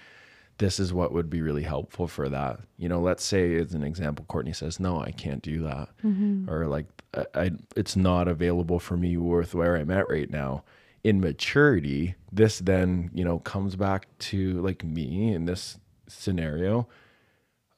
[0.63, 2.61] This is what would be really helpful for that.
[2.79, 6.49] You know, let's say as an example, Courtney says, "No, I can't do that," mm-hmm.
[6.49, 10.65] or like, I, I, "It's not available for me with where I'm at right now."
[11.05, 16.89] In maturity, this then you know comes back to like me in this scenario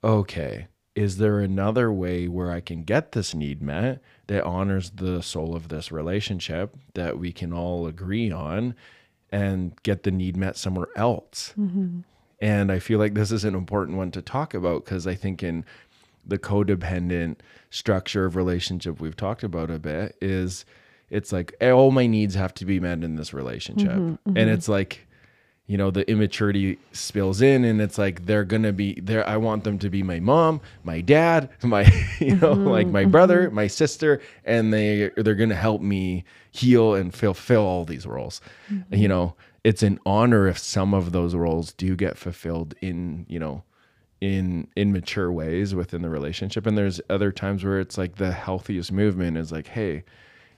[0.05, 5.23] okay, is there another way where I can get this need met that honors the
[5.23, 8.77] soul of this relationship that we can all agree on
[9.33, 11.55] and get the need met somewhere else?
[11.59, 12.01] Mm-hmm.
[12.45, 15.43] And I feel like this is an important one to talk about because I think
[15.43, 15.65] in
[16.27, 17.37] the codependent
[17.71, 20.67] structure of relationship we've talked about a bit is
[21.09, 23.93] it's like eh, all my needs have to be met in this relationship.
[23.93, 24.37] Mm-hmm, mm-hmm.
[24.37, 25.07] And it's like,
[25.67, 29.65] you know the immaturity spills in and it's like they're gonna be there i want
[29.65, 31.85] them to be my mom my dad my
[32.19, 36.95] you know mm-hmm, like my brother my sister and they they're gonna help me heal
[36.95, 38.43] and fulfill all these roles
[38.91, 39.35] you know
[39.65, 43.65] it's an honor if some of those roles do get fulfilled in you know
[44.21, 46.67] in in mature ways within the relationship.
[46.67, 50.05] And there's other times where it's like the healthiest movement is like hey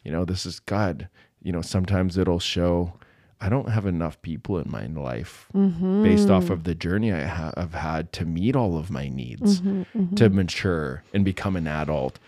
[0.04, 1.08] you know this is god.
[1.42, 2.94] You know sometimes it'll show
[3.40, 6.02] i don't have enough people in my life mm-hmm.
[6.02, 9.60] based off of the journey i ha- have had to meet all of my needs
[9.60, 10.14] mm-hmm, mm-hmm.
[10.14, 12.18] to mature and become an adult.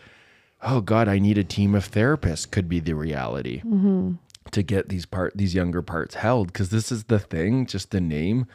[0.62, 3.62] Oh god i need a team of therapists could be the reality
[4.52, 8.00] to get these part these younger parts held because this is the thing just the
[8.00, 8.46] name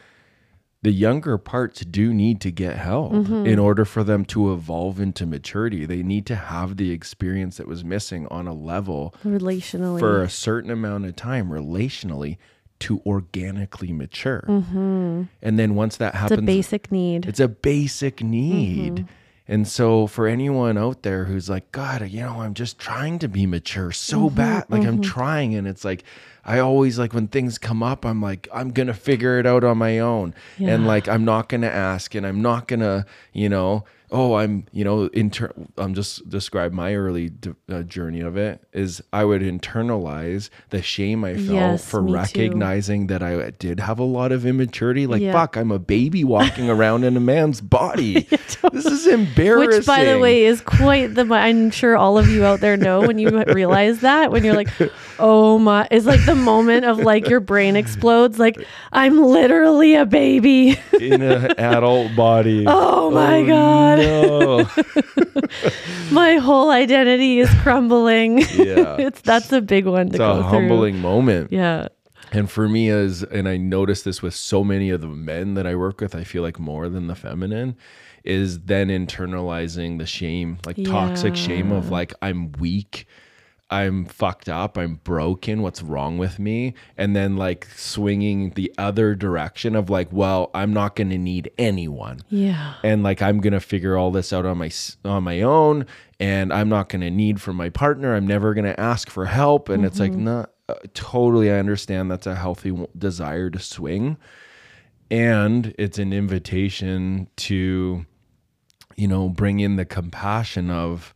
[0.82, 3.46] the younger parts do need to get held mm-hmm.
[3.46, 7.68] in order for them to evolve into maturity they need to have the experience that
[7.68, 10.00] was missing on a level Relationally.
[10.00, 12.38] for a certain amount of time relationally
[12.80, 15.24] to organically mature mm-hmm.
[15.42, 17.26] and then once that happens it's a basic need.
[17.26, 18.96] it's a basic need.
[18.96, 19.06] Mm-hmm.
[19.48, 23.28] And so for anyone out there who's like, God, you know, I'm just trying to
[23.28, 24.66] be mature so mm-hmm, bad.
[24.70, 25.02] Like I'm mm-hmm.
[25.02, 25.56] trying.
[25.56, 26.04] And it's like,
[26.46, 29.64] I always like when things come up, I'm like, I'm going to figure it out
[29.64, 30.34] on my own.
[30.60, 33.84] And like, I'm not going to ask and I'm not going to, you know,
[34.14, 38.64] oh, I'm, you know, inter- I'm just describe my early d- uh, journey of it
[38.72, 42.18] is I would internalize the shame I felt Yes, for me too.
[42.18, 45.08] recognizing that I did have a lot of immaturity.
[45.08, 45.32] Like, Yeah.
[45.34, 48.28] fuck, I'm a baby walking around in a man's body.
[48.72, 49.78] This is embarrassing.
[49.80, 51.26] Which, by the way, is quite the.
[51.34, 54.70] I'm sure all of you out there know when you realize that when you're like,
[55.20, 58.40] "Oh my!" It's like the moment of like your brain explodes.
[58.40, 60.80] Like I'm literally a baby.
[61.00, 62.64] in an adult body.
[62.68, 64.70] Oh my god, No.
[66.12, 68.40] my whole identity is crumbling.
[68.40, 68.96] Yeah.
[69.00, 70.44] it's that's a big one to It's go a through.
[70.44, 71.52] humbling moment.
[71.52, 71.88] Yeah.
[72.32, 75.68] And for me, as and I notice this with so many of the men that
[75.68, 77.76] I work with, I feel like more than the feminine
[78.24, 83.06] is then internalizing the shame, like toxic shame of like I'm weak,
[83.74, 86.74] I'm fucked up, I'm broken, what's wrong with me?
[86.98, 91.50] And then like swinging the other direction of like, well, I'm not going to need
[91.58, 92.76] anyone Yeah.
[92.84, 94.70] and like I'm gonna figure all this out on my
[95.04, 95.86] on my own,
[96.20, 98.16] and I'm not gonna need from my partner.
[98.16, 101.52] I'm never gonna ask for help, and it's like not uh, totally.
[101.52, 104.18] I understand that's a healthy w- desire to swing,
[105.12, 108.06] and it's an invitation to,
[108.96, 111.14] you know, bring in the compassion of.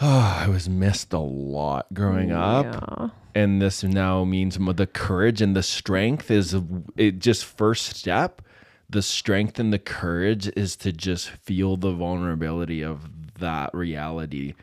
[0.00, 3.08] Oh, I was missed a lot growing up Yeah.
[3.34, 6.54] and this now means the courage and the strength is
[6.96, 8.42] it just first step
[8.88, 13.08] the strength and the courage is to just feel the vulnerability of
[13.40, 14.54] that reality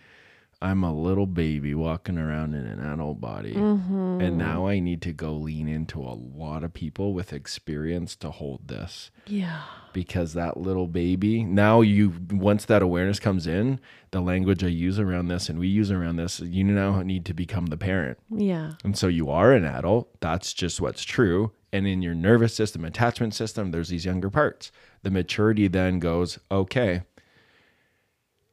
[0.64, 4.20] i'm a little baby walking around in an adult body mm-hmm.
[4.22, 8.32] and now i need to go lean into a lot of people with experience to
[8.32, 9.62] hold this Yeah.
[9.94, 13.80] because that little baby now you once that awareness comes in
[14.12, 17.34] the language i use around this and we use around this you now need to
[17.34, 18.74] become the parent Yeah.
[18.84, 20.10] and so you are an adult.
[20.22, 21.52] That's just what's true.
[21.74, 24.72] And in your nervous system, attachment system, there's these younger parts.
[25.02, 27.02] The maturity then goes, okay,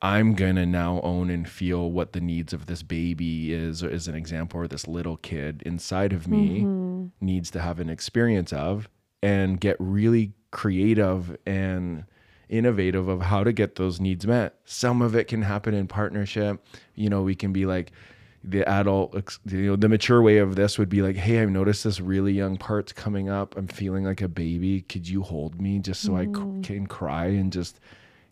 [0.02, 4.08] I'm going to now own and feel what the needs of this baby is, as
[4.08, 7.06] an example, or this little kid inside of me mm-hmm.
[7.20, 8.88] needs to have an experience of
[9.22, 12.04] and get really creative and
[12.48, 14.54] innovative of how to get those needs met.
[14.64, 16.64] Some of it can happen in partnership.
[16.94, 17.92] You know, we can be like,
[18.42, 21.84] the adult, you know, the mature way of this would be like, hey, I've noticed
[21.84, 23.54] this really young part's coming up.
[23.54, 24.80] I'm feeling like a baby.
[24.80, 26.64] Could you hold me just so I c- mm.
[26.64, 27.80] can cry and just,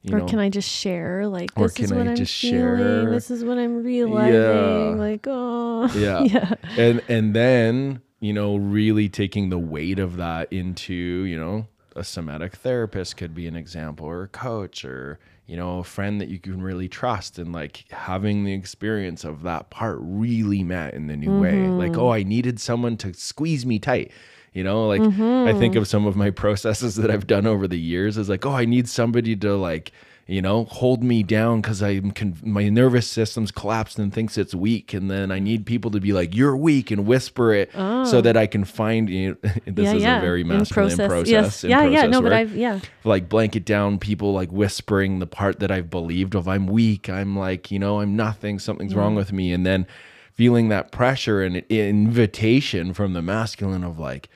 [0.03, 1.27] you or know, can I just share?
[1.27, 2.79] Like this is what I I'm just feeling.
[2.79, 3.11] share?
[3.11, 4.35] This is what I'm realizing.
[4.35, 4.95] Yeah.
[4.97, 6.21] Like oh yeah.
[6.23, 6.55] yeah.
[6.77, 12.05] and and then you know really taking the weight of that into you know a
[12.05, 16.29] somatic therapist could be an example or a coach or you know a friend that
[16.29, 21.09] you can really trust and like having the experience of that part really met in
[21.09, 22.01] the new way like mm-hmm.
[22.01, 24.13] oh i needed someone to squeeze me tight
[24.53, 25.79] you know like i think mm-hmm.
[25.79, 28.65] of some of my processes that i've done over the years is like oh i
[28.65, 29.93] need somebody to like
[30.29, 34.55] you know, hold me down because I'm con- my nervous system's collapsed and thinks it's
[34.55, 37.79] weak, and then I need people to be like, "You're weak," and whisper it so
[37.79, 38.21] oh.
[38.21, 39.39] that I can find you.
[39.43, 39.83] this Oh.
[39.83, 40.19] yeah, is yeah.
[40.19, 41.29] a very In masculine process.
[41.29, 41.65] Yes.
[41.65, 42.03] yeah, yeah.
[42.03, 42.35] process No, but.
[42.35, 42.81] I've yeah.
[43.05, 47.35] like blanket down people like whispering the part that I've believed of I'm weak, I'm
[47.35, 49.17] like, you know, I'm nothing, something's wrong mm.
[49.17, 49.87] with me, and then
[50.35, 54.29] feeling that pressure and invitation from the masculine of like,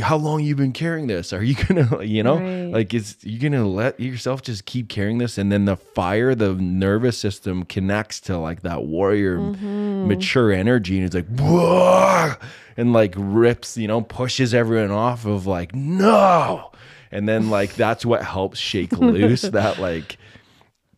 [0.00, 1.32] how long you been carrying this?
[1.32, 2.72] Are you gonna, you know, Right.
[2.72, 6.54] like is you gonna let yourself just keep carrying this, and then the fire, the
[6.54, 10.08] nervous system connects to like that warrior, Mm-hmm.
[10.08, 12.34] mature energy, and it's like whoa,
[12.76, 16.72] and like rips, you know, pushes everyone off of like no,
[17.12, 20.16] and then like that's what helps shake loose that like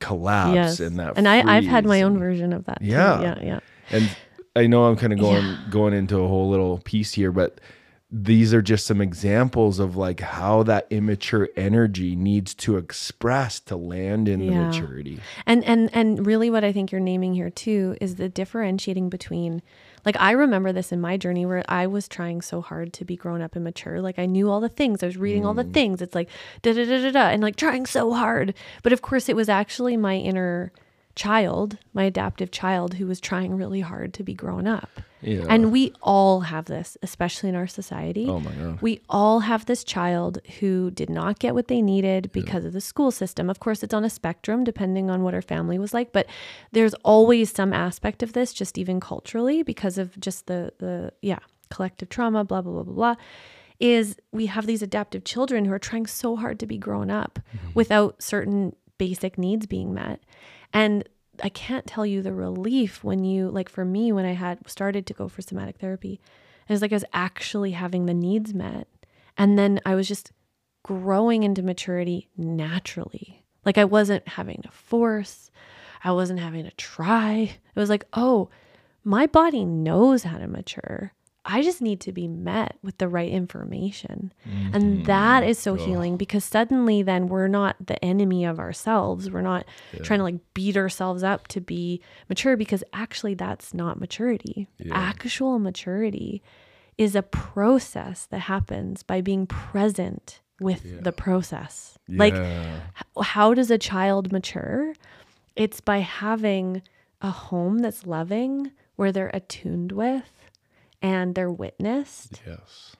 [0.01, 0.81] collapse yes.
[0.81, 1.15] and that.
[1.17, 2.79] and I, I've had my own version of that.
[2.81, 2.87] too.
[2.87, 3.21] Yeah.
[3.21, 3.43] Yeah.
[3.45, 3.61] Yeah.
[3.91, 4.17] and
[4.57, 5.59] I know I'm kind of going Yeah.
[5.71, 7.61] going into a whole little piece here, but
[8.11, 13.77] these are just some examples of like how that immature energy needs to express to
[13.77, 15.21] land in the maturity.
[15.45, 19.61] And and and really what I think you're naming here too is the differentiating between
[20.07, 23.15] like I remember this in my journey where I was trying so hard to be
[23.15, 24.01] grown up and mature.
[24.01, 25.03] Like I knew all the things.
[25.03, 25.75] I was reading all the mm.
[25.75, 26.01] things.
[26.01, 26.31] It's like
[26.63, 28.55] da da da da da and like trying so hard.
[28.83, 30.73] But of course it was actually my inner
[31.19, 34.89] child, my adaptive child who was trying really hard to be grown up.
[35.21, 35.47] Yeah.
[35.49, 38.29] And we all have this, especially in our society.
[38.29, 38.81] oh my god.
[38.81, 42.81] We all have this child who did not get what they needed because of the
[42.81, 43.51] school system.
[43.51, 46.29] Of course, it's on a spectrum depending on what her family was like, but
[46.71, 51.41] there's always some aspect of this, just even culturally, because of just the the yeah
[51.69, 53.15] collective trauma, blah blah blah blah blah.
[53.81, 57.41] Is we have these adaptive children who are trying so hard to be grown up
[57.41, 57.71] mm-hmm.
[57.75, 60.21] without certain basic needs being met,
[60.73, 61.09] and
[61.43, 65.07] I can't tell you the relief when you like for me when I had started
[65.07, 66.21] to go for somatic therapy.
[66.69, 68.89] it was like I was actually having the needs met.
[69.37, 70.33] And then I was just
[70.83, 73.45] growing into maturity naturally.
[73.65, 75.51] Like I wasn't having to force,
[76.03, 77.59] I wasn't having to try.
[77.75, 78.51] It was like, oh,
[79.05, 81.13] my body knows how to mature.
[81.51, 84.35] I just need to be met with the right information.
[84.45, 85.03] And mm-hmm.
[85.05, 89.31] that is so healing because suddenly then we're not the enemy of ourselves.
[89.31, 89.65] We're not
[90.03, 94.69] trying to like beat ourselves up to be mature because actually that's not maturity.
[94.93, 96.43] Actual maturity
[96.99, 101.97] is a process that happens by being present with the process.
[102.09, 102.35] Like
[103.23, 104.93] how does a child mature?
[105.57, 106.83] It's by having
[107.23, 110.38] a home that's loving, where they're attuned with
[111.03, 112.97] and they're witnessed, yes.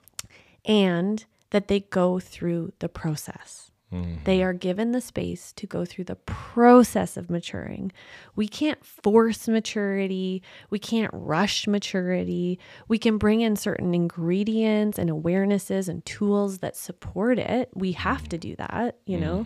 [0.65, 3.71] and that they go through the process.
[3.93, 4.23] Mm-hmm.
[4.23, 7.91] They are given the space to go through the process of maturing.
[8.35, 10.43] We can't force maturity.
[10.69, 12.59] We can't rush maturity.
[12.87, 17.69] We can bring in certain ingredients and awarenesses and tools that support it.
[17.73, 19.45] We have to do that, you know.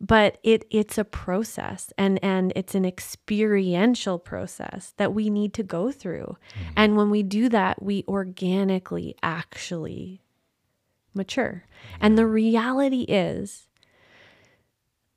[0.00, 5.62] But it it's a process and and it's an experiential process that we need to
[5.62, 6.36] go through.
[6.54, 6.72] Mm-hmm.
[6.76, 10.22] And when we do that, we organically actually
[11.12, 11.64] mature.
[12.00, 13.66] And the reality is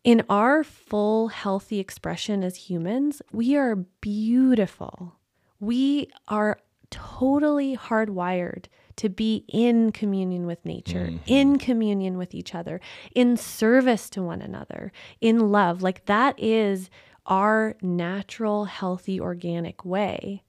[0.03, 5.15] in our full healthy expression as humans, we are beautiful.
[5.59, 6.59] We are
[6.89, 8.65] totally hardwired
[8.97, 12.79] to be in communion with nature, in communion with each other,
[13.13, 14.91] in service to one another,
[15.21, 15.81] in love.
[15.81, 16.89] Like that is
[17.25, 20.43] our natural, healthy, organic way.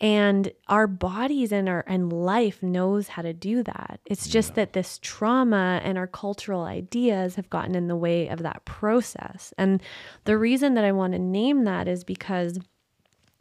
[0.00, 4.00] And our bodies and our and life knows how to do that.
[4.04, 8.42] It's just that this trauma and our cultural ideas have gotten in the way of
[8.42, 9.54] that process.
[9.56, 9.80] And
[10.24, 12.58] the reason that i want to name that is because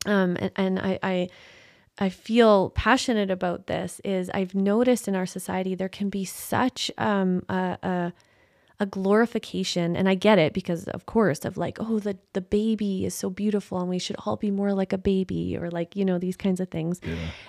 [0.05, 1.29] um and, and I, I
[1.97, 6.89] I feel passionate about this is I've noticed in our society there can be such
[6.97, 8.13] um, a, a
[8.81, 13.05] a glorification and i get it because of course of like oh the the baby
[13.05, 16.03] is so beautiful and we should all be more like a baby or like you
[16.03, 16.99] know these kinds of things.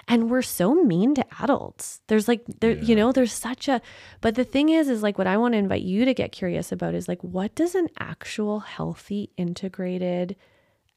[0.07, 2.03] And we're so mean to adults.
[2.09, 3.80] There's like there you know there's such a
[4.20, 6.70] but the thing is is like what i want to invite you to get curious
[6.70, 10.36] about is like what does an actual healthy integrated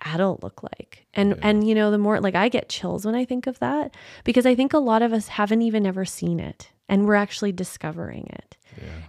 [0.03, 1.05] adult look like.
[1.13, 3.95] And and you know the more like i get chills when i think of that
[4.23, 7.51] because i think a lot of us haven't even ever seen it and we're actually
[7.51, 8.57] discovering it.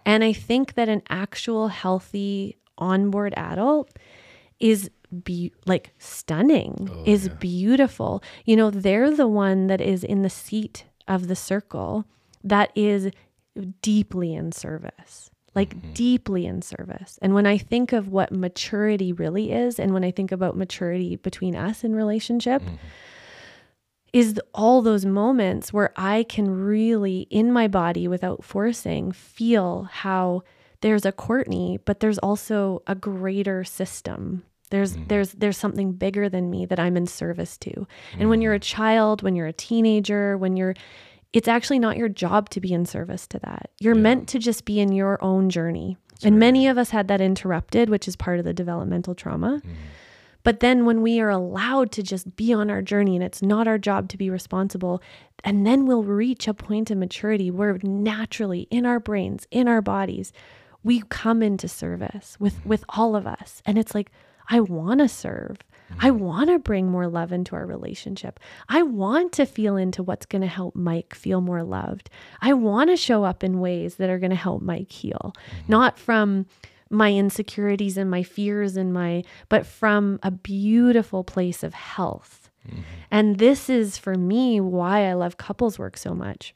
[0.04, 3.90] And i think that an actual healthy onboard adult
[4.60, 4.90] is
[5.24, 8.22] be like stunning oh, is beautiful.
[8.44, 12.04] You know they're the one that is in the seat of the circle
[12.42, 13.10] that is
[13.80, 15.92] deeply in service like mm-hmm.
[15.94, 17.18] deeply in service.
[17.22, 21.16] And when I think of what maturity really is, and when I think about maturity
[21.16, 22.76] between us in relationship, mm-hmm.
[24.12, 30.42] is all those moments where I can really, in my body without forcing, feel how
[30.82, 34.44] there's a Courtney, but there's also a greater system.
[34.70, 35.06] There's mm-hmm.
[35.08, 37.86] there's there's something bigger than me that I'm in service to.
[38.18, 40.74] And when you're a child, when you're a teenager, when you're
[41.32, 43.70] it's actually not your job to be in service to that.
[43.78, 45.96] You're meant to just be in your own journey.
[46.22, 49.60] and many of us had that interrupted, which is part of the developmental trauma.
[49.64, 49.72] Mm-hmm.
[50.46, 53.66] But then when we are allowed to just be on our journey and it's not
[53.66, 55.02] our job to be responsible,
[55.42, 59.82] and then we'll reach a point of maturity where naturally in our brains, in our
[59.82, 60.32] bodies,
[60.84, 62.68] we come into service with mm-hmm.
[62.68, 63.60] with all of us.
[63.66, 64.12] And it's like,
[64.48, 65.58] I want to serve.
[65.90, 66.06] Mm-hmm.
[66.06, 68.40] I want to bring more love into our relationship.
[68.68, 72.10] I want to feel into what's going to help Mike feel more loved.
[72.40, 75.72] I want to show up in ways that are going to help Mike heal, mm-hmm.
[75.72, 76.46] not from
[76.90, 82.50] my insecurities and my fears and my, but from a beautiful place of health.
[82.68, 82.80] Mm-hmm.
[83.10, 86.54] And this is for me why I love couples work so much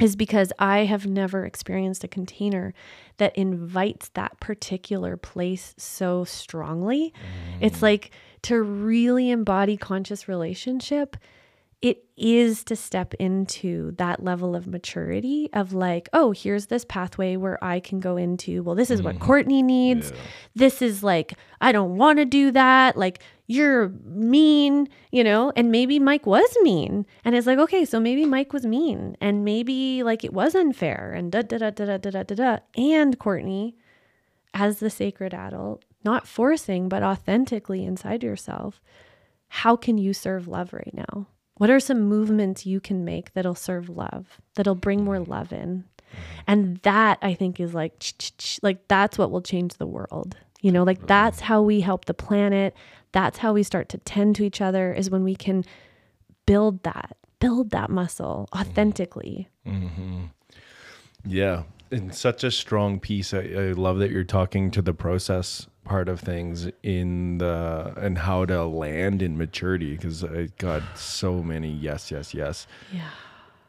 [0.00, 2.74] is because I have never experienced a container
[3.18, 7.12] that invites that particular place so strongly.
[7.60, 7.82] It's mm.
[7.82, 8.10] like
[8.44, 11.16] to really embody conscious relationship,
[11.80, 17.36] it is to step into that level of maturity of like, oh, here's this pathway
[17.36, 19.24] where I can go into, well, this is what mm-hmm.
[19.24, 20.12] Courtney needs.
[20.54, 22.96] This is like, I don't want to do that.
[22.96, 25.52] Like, you're mean, you know?
[25.56, 27.04] And maybe Mike was mean.
[27.22, 31.12] And it's like, okay, so maybe Mike was mean and maybe like it was unfair
[31.14, 32.34] and da da da da da da da.
[32.34, 32.58] da.
[32.76, 33.76] And Courtney,
[34.54, 38.80] as the sacred adult, not forcing, but authentically inside yourself,
[39.48, 41.26] how can you serve love right now?
[41.56, 45.30] What are some movements you can make that'll serve love, that'll bring more mm-hmm.
[45.30, 45.84] love in?
[45.84, 46.40] Mm-hmm.
[46.46, 48.02] And that I think is like,
[48.62, 50.36] like that's what will change the world.
[50.60, 52.74] You know, like that's how we help the planet.
[53.12, 55.64] That's how we start to tend to each other is when we can
[56.46, 58.60] build that, build that muscle mm-hmm.
[58.60, 59.48] authentically.
[61.26, 61.62] Yeah,
[61.94, 63.32] and such a strong piece.
[63.32, 68.18] I, I love that you're talking to the process part of things in the and
[68.18, 73.10] how to land in maturity because I got so many yes, yes, yes, Yeah.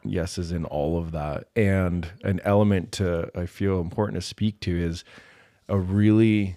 [0.02, 1.48] yeses in all of that.
[1.54, 5.04] And an element to I feel important to speak to is
[5.68, 6.56] a really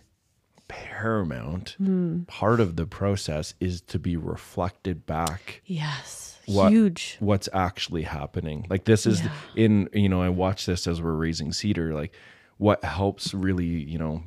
[0.68, 2.22] paramount hmm.
[2.24, 6.39] part of the process is to be reflected back Yes.
[6.50, 7.18] What- Huge.
[7.20, 8.66] what's actually happening.
[8.70, 9.32] Like this is Yeah.
[9.56, 11.94] in you know I watch this as we're raising cedar.
[11.94, 12.14] Like
[12.58, 14.24] what helps really you know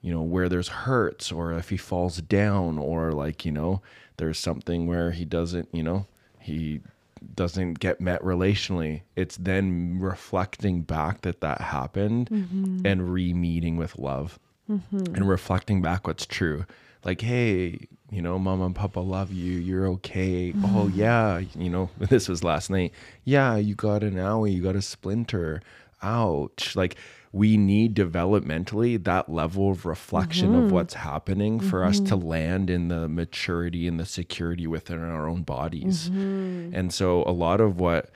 [0.00, 3.80] you know where there's hurts or if he falls down or like you know
[4.18, 6.06] there's something where he doesn't you know
[6.38, 6.80] he
[7.34, 12.80] doesn't get met relationally it's then reflecting back that that happened mm-hmm.
[12.84, 14.38] and re-meeting with love
[14.70, 15.14] mm-hmm.
[15.14, 16.66] and reflecting back what's true
[17.04, 17.78] like hey
[18.10, 19.58] you know mama and papa love you.
[19.58, 20.52] You're okay.
[20.52, 20.76] Mm-hmm.
[20.76, 22.92] Oh yeah you know this was last night.
[23.24, 24.54] Yeah you got an owie.
[24.54, 25.62] You got a splinter.
[26.02, 26.76] Ouch.
[26.76, 26.96] Like
[27.32, 30.74] we need developmentally that level of reflection of mm-hmm.
[30.74, 32.28] what's happening for us to mm-hmm.
[32.28, 36.06] land in the maturity and the security within our own bodies.
[36.06, 38.10] And so a lot of what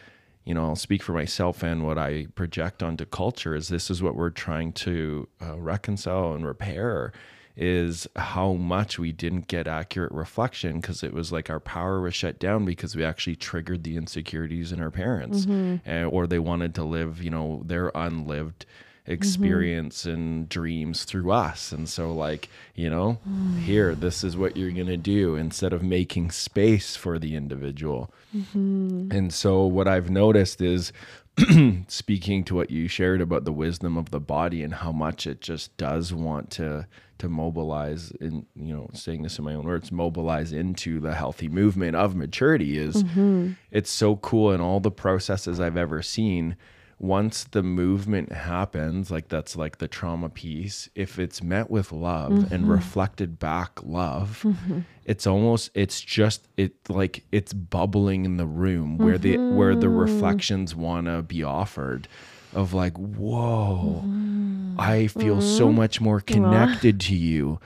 [0.45, 4.03] you know, I'll speak for myself and what I project onto culture is this is
[4.03, 7.13] what we're trying to uh, reconcile and repair
[7.59, 12.15] is how much we didn't get accurate reflection because it was like our power was
[12.15, 15.45] shut down because we actually triggered the insecurities in our parents
[15.87, 19.13] uh, or they wanted to live, you know, their unlived mm-hmm.
[19.13, 21.73] experience and dreams through us.
[21.73, 23.59] And so, like, you know, mm.
[23.59, 28.15] here, this is what you're going to do instead of making space for the individual.
[28.37, 29.11] Mm-hmm.
[29.11, 30.93] And so, what I've noticed is
[31.89, 35.41] speaking to what you shared about the wisdom of the body and how much it
[35.41, 36.87] just does want to
[37.19, 41.49] to mobilize in you know saying this in my own words mobilize into the healthy
[41.49, 43.53] movement of maturity is mm-hmm.
[43.71, 46.57] it's so cool in all the processes I've ever seen.
[47.01, 52.33] Once the movement happens like that's like the trauma piece if it's met with love
[52.33, 52.73] and mm-hmm.
[52.73, 54.81] reflected back love mm-hmm.
[55.05, 59.89] it's almost it's just it like it's bubbling in the room where the where the
[59.89, 62.09] reflections want to be offered
[62.55, 64.75] of like whoa mm-hmm.
[64.79, 65.77] i feel so mm-hmm.
[65.77, 67.59] much more connected to you.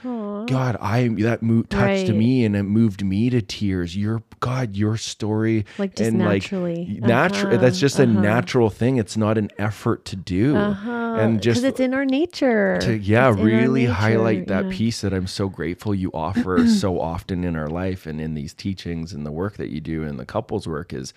[0.45, 2.15] God i that mo- touched Right.
[2.17, 3.95] me and it moved me to tears.
[3.95, 6.85] Your god your story Like, just and naturally.
[6.99, 8.19] like natural Uh-huh, that's just a uh-huh.
[8.21, 8.97] natural thing.
[8.97, 10.57] It's not an effort to do.
[10.57, 11.15] Uh-huh.
[11.17, 12.77] And just because it's in our nature.
[12.81, 14.71] to yeah It's really highlight that yeah.
[14.77, 18.53] piece that i'm so grateful you offer so often in our life and in these
[18.53, 21.13] teachings and the work that you do and the couples work is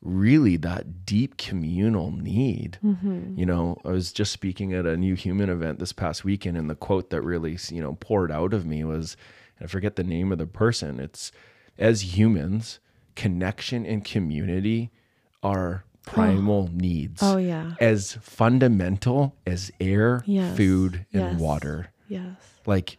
[0.00, 3.36] really that deep communal need Mm-hmm.
[3.38, 6.70] you know i was just speaking at a new human event this past weekend and
[6.70, 9.16] the quote that really you know poured out of me was
[9.58, 11.32] and i forget the name of the person it's
[11.78, 12.78] as humans
[13.16, 14.90] connection and community
[15.42, 17.72] are primal needs Oh yeah.
[17.80, 20.56] as fundamental as air, Yes.
[20.56, 21.40] food, and Yes.
[21.40, 21.90] water.
[22.08, 22.36] Yes.
[22.66, 22.97] Like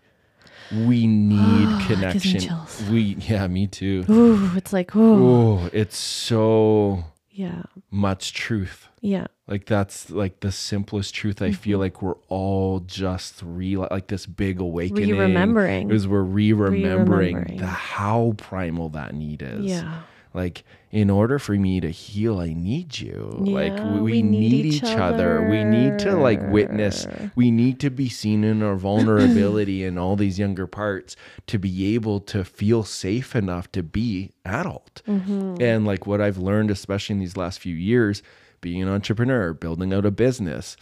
[0.71, 2.55] we need connection.
[2.91, 4.05] We yeah, me too.
[4.09, 8.87] Ooh, it's like ooh, Oh, it's so yeah, much truth.
[9.01, 9.27] yeah.
[9.47, 11.41] Like that's like the simplest truth.
[11.41, 11.81] I feel mm-hmm.
[11.81, 15.09] like we're all just re like this big awakening.
[15.09, 15.89] Re-remembering.
[15.89, 17.57] Is we're re-remembering, Re-remembering.
[17.57, 19.65] the how primal that need is.
[19.65, 20.01] Yeah.
[20.33, 23.35] Like in order for me to heal, I need you.
[23.39, 25.47] like Yeah, we, we we need, need each each other.
[25.49, 27.07] We need to like witness.
[27.35, 31.15] We need to be seen in our vulnerability and all these younger parts
[31.47, 35.01] to be able to feel safe enough to be adult.
[35.07, 35.61] Mm-hmm.
[35.61, 38.21] And like what I've learned, especially in these last few years,
[38.61, 40.77] being an entrepreneur, building out a business,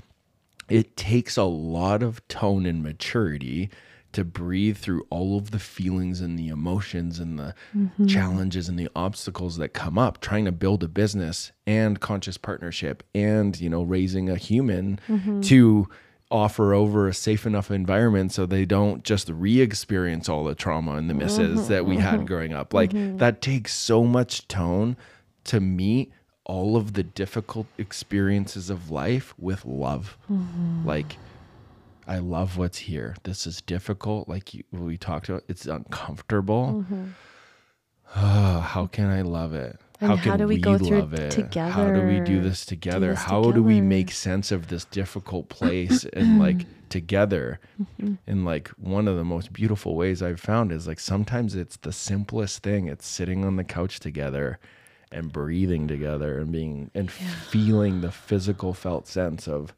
[0.69, 3.69] it takes a lot of tone and maturity
[4.13, 8.05] to breathe through all of the feelings and the emotions and the mm-hmm.
[8.07, 13.03] challenges and the obstacles that come up trying to build a business and conscious partnership
[13.13, 15.41] and you know raising a human mm-hmm.
[15.41, 15.87] to
[16.29, 21.09] offer over a safe enough environment so they don't just re-experience all the trauma and
[21.09, 21.23] the mm-hmm.
[21.23, 22.73] misses that we had growing up.
[22.73, 24.97] Like that takes so much tone
[25.45, 26.11] to meet
[26.43, 30.17] all of the difficult experiences of life with love.
[30.85, 31.17] Like
[32.07, 33.15] I love what's here.
[33.23, 35.43] This is difficult, like you, we talked about.
[35.47, 36.85] It's uncomfortable.
[38.15, 39.79] Ah, how can I love it?
[39.99, 41.71] And how do we go through it together?
[41.71, 43.11] How do we do this together?
[43.11, 47.59] this how do we make sense of this difficult place and like together?
[47.81, 48.13] Mm-hmm.
[48.27, 51.91] And like one of the most beautiful ways I've found is like sometimes it's the
[51.91, 52.87] simplest thing.
[52.87, 54.59] It's sitting on the couch together
[55.11, 59.73] and breathing together and being and feeling the physical felt sense of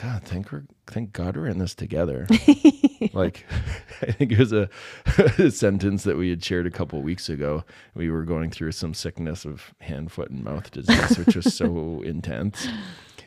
[0.00, 2.28] God, thank we're, thank God we're in this together.
[3.12, 3.44] like,
[4.02, 4.68] I think it was a,
[5.38, 7.64] a sentence that we had shared a couple weeks ago.
[7.94, 12.00] We were going through some sickness of hand, foot, and mouth disease, which was so
[12.02, 12.68] intense.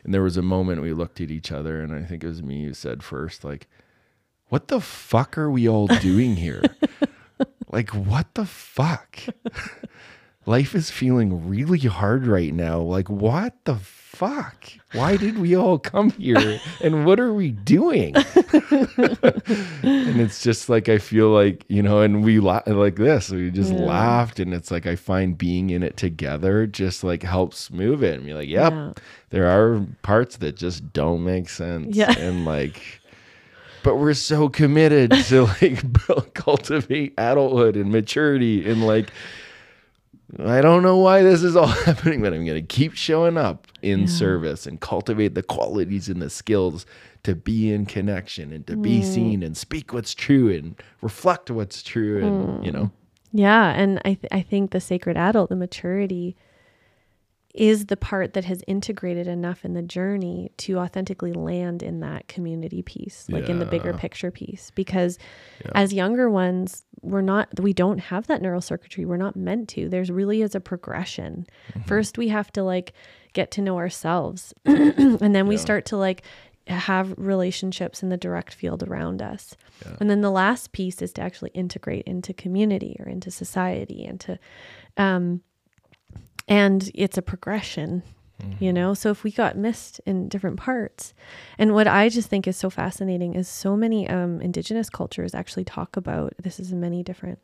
[0.02, 2.42] And there was a moment we looked at each other, and I think it was
[2.42, 3.68] me who said first, like,
[4.48, 6.62] "What the fuck are we all doing here?
[7.70, 9.18] like, what the fuck?"
[10.46, 12.80] Life is feeling really hard right now.
[12.80, 14.64] Like, what the fuck?
[14.92, 16.60] Why did we all come here?
[16.82, 18.14] And what are we doing?
[18.16, 23.50] and it's just like, I feel like, you know, and we la- like this, we
[23.50, 24.40] just laughed.
[24.40, 28.26] And it's like, I find being in it together just like helps move it and
[28.26, 28.92] be like, yep, Yeah.
[29.30, 31.96] there are parts that just don't make sense.
[31.96, 32.14] Yeah.
[32.18, 33.00] And like,
[33.82, 35.82] but we're so committed to like
[36.34, 39.10] cultivate adulthood and maturity and like
[40.38, 43.66] I don't know why this is all happening, but I'm going to keep showing up
[43.82, 46.86] in service and cultivate the qualities and the skills
[47.24, 48.82] to be in connection and to Mm.
[48.82, 52.90] be seen and speak what's true and reflect what's true and you know?
[53.32, 56.36] Yeah, and I th- I think the sacred adult, the maturity,
[57.54, 62.26] is the part that has integrated enough in the journey to authentically land in that
[62.26, 64.70] community piece, like in the bigger picture piece.
[64.70, 65.18] Because
[65.74, 69.04] as younger ones, we're not we don't have that neural circuitry.
[69.04, 69.88] We're not meant to.
[69.88, 71.46] There's really is a progression.
[71.86, 72.94] First, we have to like
[73.34, 76.22] get to know ourselves, and then we start to like
[76.68, 79.56] have relationships in the direct field around us.
[80.00, 84.18] And then the last piece is to actually integrate into community or into society and
[84.20, 84.38] to
[84.96, 85.42] um
[86.48, 88.02] and it's a progression
[88.58, 88.92] you know?
[88.94, 91.14] So if we got missed in different parts
[91.58, 95.64] and what i just think is so fascinating is so many um indigenous cultures actually
[95.64, 97.38] talk about this is many different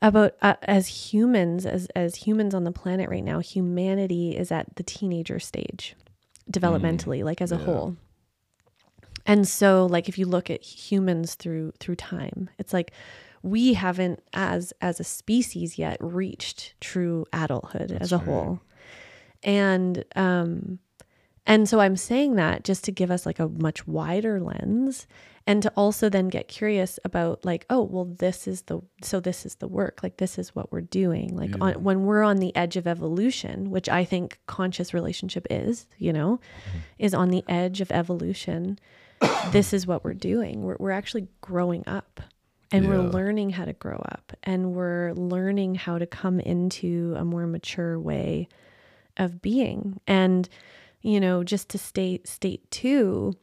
[0.00, 4.76] about uh, as humans as as humans on the planet right now humanity is at
[4.76, 5.94] the teenager stage
[6.50, 7.96] developmentally like as a whole.
[9.24, 12.92] And so like if you look at humans through through time it's like
[13.42, 18.60] we haven't as as a species yet reached true adulthood as a whole.
[19.42, 20.78] And um
[21.44, 25.08] and so i'm saying that just to give us like a much wider lens
[25.44, 29.44] and to also then get curious about like oh well this is the so this
[29.44, 32.54] is the work like this is what we're doing like on, when we're on the
[32.54, 36.38] edge of evolution which i think conscious relationship is you know
[37.00, 38.78] is on the edge of evolution
[39.50, 40.62] this is what we're doing.
[40.62, 42.20] We're, we're actually growing up
[42.72, 47.24] and we're learning how to grow up and we're learning how to come into a
[47.24, 48.48] more mature way
[49.16, 50.00] of being.
[50.06, 50.48] And
[51.02, 53.34] you know just to state state two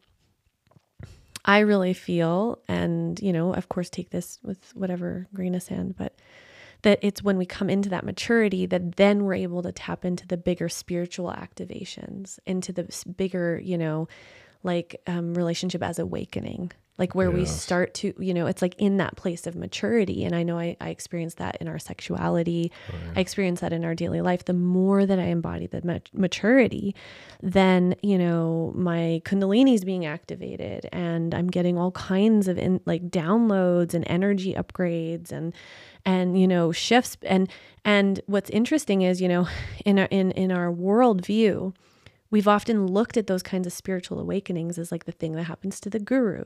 [1.44, 5.94] i really feel and you know of course take this with whatever grain of sand
[5.96, 6.14] but
[6.82, 10.26] that it's when we come into that maturity that then we're able to tap into
[10.26, 14.08] the bigger spiritual activations into the bigger you know
[14.62, 16.70] like um, relationship as awakening
[17.00, 20.24] like where we start to you know it's like in that place of maturity.
[20.24, 22.70] And i know i, I experience that in our sexuality.
[23.16, 24.44] I experience that in our daily life.
[24.44, 26.94] The more that i embody the mat- maturity
[27.42, 30.88] then you know my kundalini is being activated.
[30.92, 35.54] And i'm getting all kinds of in, like downloads and energy upgrades and
[36.04, 37.16] and you know shifts.
[37.22, 37.50] And
[37.84, 39.48] and what's interesting is you know
[39.84, 41.74] in our in in our worldview
[42.30, 45.80] we've often looked at those kinds of spiritual awakenings as like the thing that happens
[45.80, 46.44] to the guru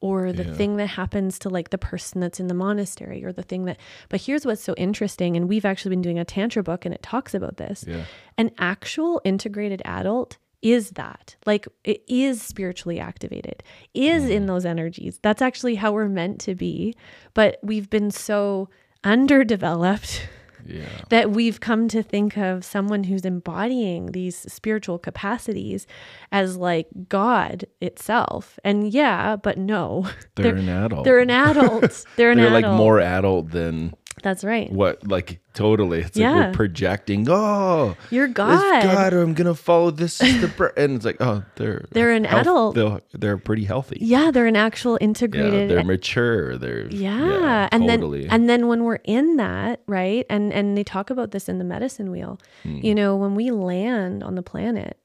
[0.00, 0.52] or the Yeah.
[0.54, 3.78] thing that happens to like the person that's in the monastery or the thing that
[4.08, 7.02] but here's what's so interesting and we've actually been doing a tantra book and it
[7.02, 8.04] talks about this Yeah.
[8.38, 13.62] an actual integrated adult is that like it is spiritually activated
[13.94, 14.46] is in mm.
[14.48, 16.94] those energies that's actually how we're meant to be
[17.32, 18.68] but we've been so
[19.04, 20.28] underdeveloped
[20.70, 20.84] Yeah.
[21.10, 25.86] that we've come to think of someone who's embodying these spiritual capacities
[26.32, 28.58] as like God itself.
[28.64, 30.06] And yeah, but no,
[30.36, 31.04] They're, an adult.
[31.04, 32.06] they're an adult.
[32.16, 32.62] They're an They're adult.
[32.62, 34.70] like more adult than That's right.
[34.72, 36.00] what like totally.
[36.00, 36.46] It's like Yeah.
[36.48, 38.82] we're projecting, oh You're God.
[38.82, 39.12] God.
[39.12, 42.74] I'm gonna follow this is the br-" and it's like, oh, they're They're an adult.
[42.74, 43.98] They're, they're pretty healthy.
[44.00, 45.68] Yeah, they're an actual integrated.
[45.70, 46.56] Yeah, they're mature.
[46.58, 48.22] They're yeah, and totally.
[48.22, 51.58] then and then when we're in that right and and they talk about this in
[51.58, 52.78] the medicine wheel Hmm.
[52.82, 54.98] you know when we land on the planet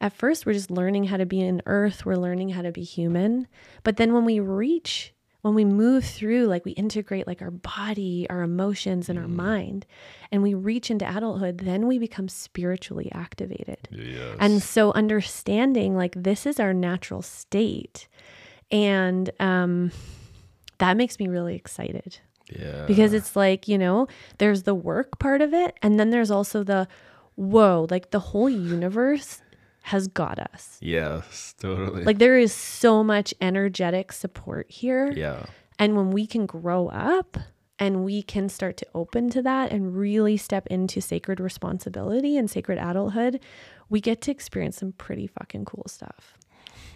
[0.00, 2.82] at first we're just learning how to be in earth we're learning how to be
[2.82, 3.46] human
[3.82, 8.26] but then when we reach when we move through like we integrate like our body
[8.30, 9.36] our emotions and our Hmm.
[9.36, 9.86] mind
[10.32, 14.36] and we reach into adulthood then we become spiritually activated yes.
[14.40, 18.08] and so understanding like this is our natural state
[18.70, 19.90] and um
[20.78, 22.18] that makes me really excited
[22.50, 22.84] yeah.
[22.86, 24.06] because it's like you know
[24.38, 26.88] there's the work part of it and then there's also the
[27.36, 29.42] whoa like the whole universe
[29.86, 32.04] has got us yes, totally.
[32.04, 35.46] like there is so much energetic support here yeah.
[35.78, 37.36] and when we can grow up
[37.78, 42.50] and we can start to open to that and really step into sacred responsibility and
[42.50, 43.40] sacred adulthood
[43.88, 46.36] we get to experience some pretty fucking cool stuff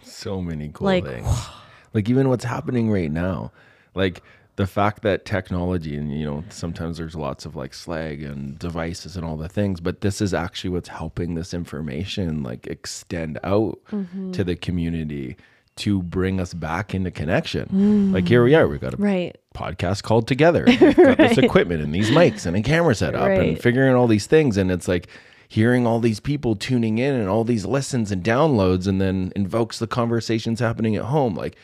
[0.03, 1.47] so many cool Like, things.
[1.95, 3.53] Like even what's happening right now,
[3.95, 4.23] like
[4.61, 9.17] the fact that technology and you know sometimes there's lots of like slag and devices
[9.17, 13.79] and all the things, but this is actually what's helping this information like extend out
[13.91, 14.33] Mm-hmm.
[14.33, 15.37] to the community
[15.77, 18.13] to bring us back into connection.
[18.13, 20.65] Like here we are, we've got a right podcast called together.
[20.81, 23.63] We've got this equipment and these mics and a camera set up and Right.
[23.63, 24.57] figuring all these things.
[24.59, 25.07] And it's like
[25.49, 29.79] hearing all these people tuning in and all these listens and downloads and then invokes
[29.79, 31.35] the conversations happening at home.
[31.35, 31.57] Like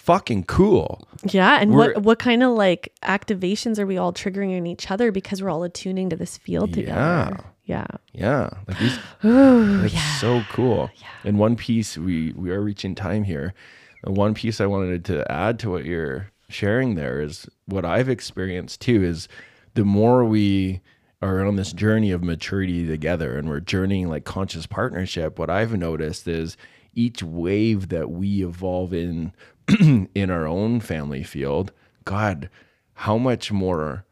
[0.00, 1.06] fucking cool.
[1.24, 4.90] Yeah, and We're- what what kind of like activations are we all triggering in each
[4.90, 7.36] other because we're all attuning to this field together?
[7.36, 7.40] Yeah.
[7.66, 7.86] Yeah.
[8.12, 8.50] Yeah.
[8.66, 10.90] Like these Ooh, It's so cool.
[11.24, 13.54] In one piece, we we are reaching time here.
[14.02, 18.08] And one piece I wanted to add to what you're sharing there is what I've
[18.08, 19.04] experienced too.
[19.04, 19.28] Is
[19.74, 20.80] the more we
[21.22, 25.38] are on this journey of maturity together, and we're journeying like conscious partnership.
[25.38, 26.56] What I've noticed is
[26.94, 29.32] each wave that we evolve in
[30.14, 31.72] in our own family field.
[32.04, 32.48] God,
[32.94, 34.04] how much more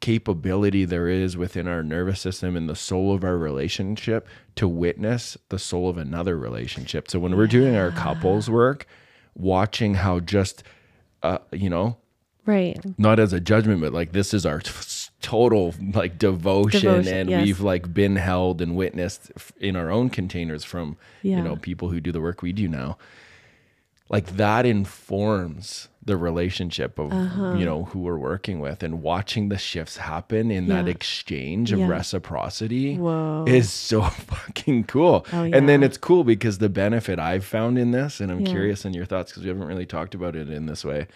[0.00, 5.36] capability there is within our nervous system and the soul of our relationship to witness
[5.48, 7.10] the soul of another relationship.
[7.10, 8.86] So when we're doing our couples work,
[9.34, 10.62] watching how just
[11.22, 11.96] uh, you know,
[12.44, 12.78] Right.
[12.98, 14.72] not as a judgment, but like this is our t-
[15.20, 17.44] total like devotion, Devotion, and yes.
[17.44, 19.30] we've like been held and witnessed
[19.60, 21.38] in our own containers from Yeah.
[21.38, 22.96] you know people who do the work we do now.
[24.08, 27.54] Like that informs the relationship of Uh-huh.
[27.58, 31.80] you know who we're working with, and watching the shifts happen in that exchange of
[31.80, 31.88] Yeah.
[31.88, 33.44] reciprocity Whoa.
[33.46, 35.26] is so fucking cool.
[35.32, 35.54] Oh, yeah.
[35.56, 38.50] And then it's cool because the benefit I've found in this, and I'm Yeah.
[38.50, 41.06] curious in your thoughts because we haven't really talked about it in this way,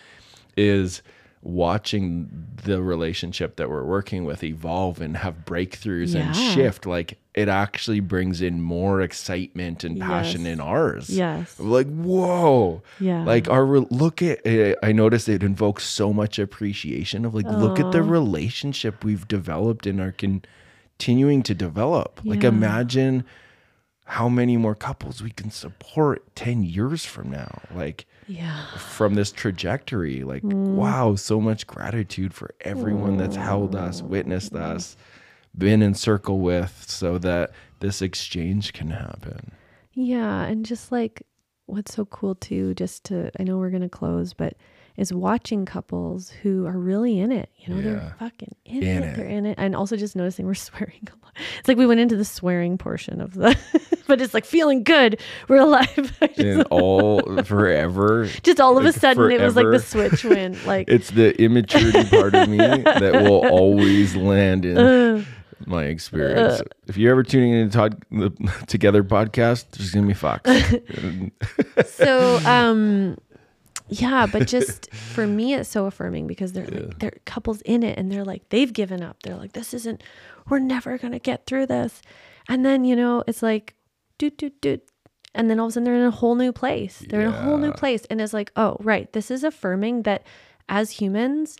[0.59, 1.01] is
[1.43, 6.86] watching the relationship that we're working with evolve and have breakthroughs and shift.
[6.86, 10.53] Like it actually brings in more excitement and passion Yes.
[10.53, 11.11] in ours.
[11.11, 11.59] Yes.
[11.59, 12.82] Like, whoa.
[13.01, 13.24] Yeah.
[13.24, 14.40] Like our look at
[14.82, 19.86] I noticed it invokes so much appreciation of like look at the relationship we've developed
[19.86, 22.20] and are continuing to develop.
[22.24, 23.24] Like imagine
[24.05, 27.62] how many more couples we can support 10 years from now.
[27.74, 28.66] Like Yeah.
[28.76, 30.22] from this trajectory.
[30.24, 30.74] Like, mm.
[30.74, 34.96] wow, so much gratitude for everyone that's held us, witnessed us,
[35.56, 39.52] been in circle with, so that this exchange can happen.
[39.92, 41.26] Yeah, and just like
[41.66, 44.56] what's so cool too, just to I know we're gonna close, but
[44.97, 47.49] is watching couples who are really in it.
[47.59, 47.82] You know, Yeah.
[47.82, 49.07] they're fucking in, In it.
[49.07, 49.16] it.
[49.16, 49.55] They're in it.
[49.59, 51.32] And also just noticing we're swearing a lot.
[51.59, 53.57] It's like we went into the swearing portion of the
[54.07, 55.18] but it's like feeling good.
[55.49, 56.12] We're alive.
[56.36, 58.28] Just, all forever.
[58.43, 61.40] just all of a like, sudden it was like the switch went like It's the
[61.40, 65.24] immaturity part of me that will always land in uh,
[65.66, 66.61] my experience.
[66.88, 68.30] if you're ever tuning in to Todd, the
[68.66, 70.51] Together podcast, just give me Fox.
[71.86, 73.16] so um
[74.01, 77.99] yeah but just for me it's so affirming because they're like they're couples in it
[77.99, 80.03] and they're like they've given up they're like this isn't
[80.49, 82.03] we're never gonna get through this
[82.49, 83.74] and then you know it's like
[84.22, 84.82] doot, doot, doot.
[85.34, 87.05] And then all of a sudden they're in a whole new place.
[87.09, 88.05] They're in a whole new place.
[88.11, 89.12] And it's like, oh, right.
[89.12, 90.24] This is affirming that
[90.68, 91.57] as humans,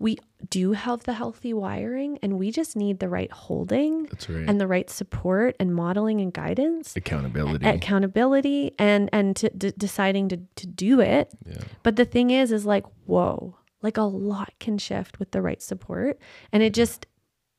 [0.00, 0.16] we
[0.48, 4.48] do have the healthy wiring and we just need the right holding right.
[4.48, 7.66] and the right support and modeling and guidance Accountability.
[7.66, 11.56] accountability and and to, d- deciding to, to do it yeah.
[11.82, 15.60] but the thing is is like whoa like a lot can shift with the right
[15.62, 16.18] support
[16.52, 17.06] and it just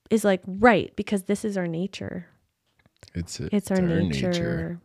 [0.10, 2.28] is like right because this is our nature
[3.14, 4.80] It's a, it's our, nature.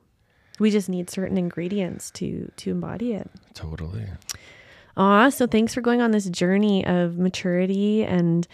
[0.59, 4.07] we just need certain ingredients to to embody it Totally.
[4.97, 8.47] Aw, so thanks for going on this journey of maturity and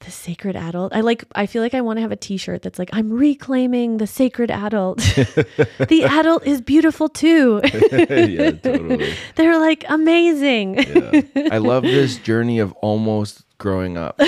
[0.00, 0.94] the sacred adult.
[0.94, 3.96] I like I feel like I want to have a t-shirt that's like I'm reclaiming
[3.96, 4.98] the sacred adult.
[4.98, 7.60] the adult is beautiful too.
[7.92, 9.14] yeah, totally.
[9.36, 10.78] They're like amazing.
[10.78, 11.22] Yeah.
[11.50, 14.20] I love this journey of almost growing up.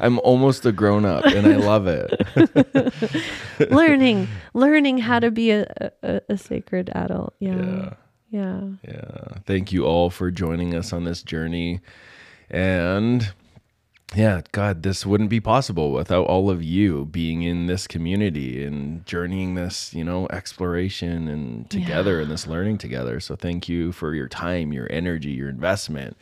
[0.00, 2.10] I'm almost a grown up and I love it.
[3.70, 7.34] learning, learning how to be a, a, a sacred adult.
[7.38, 7.56] Yeah.
[7.56, 7.94] Yeah.
[8.32, 8.62] Yeah.
[8.82, 9.38] Yeah.
[9.44, 11.80] Thank you all for joining us on this journey.
[12.50, 13.30] And
[14.14, 19.04] yeah, God, this wouldn't be possible without all of you being in this community and
[19.04, 23.20] journeying this, you know, exploration and together and this learning together.
[23.20, 26.16] So thank you for your time, your energy, your investment.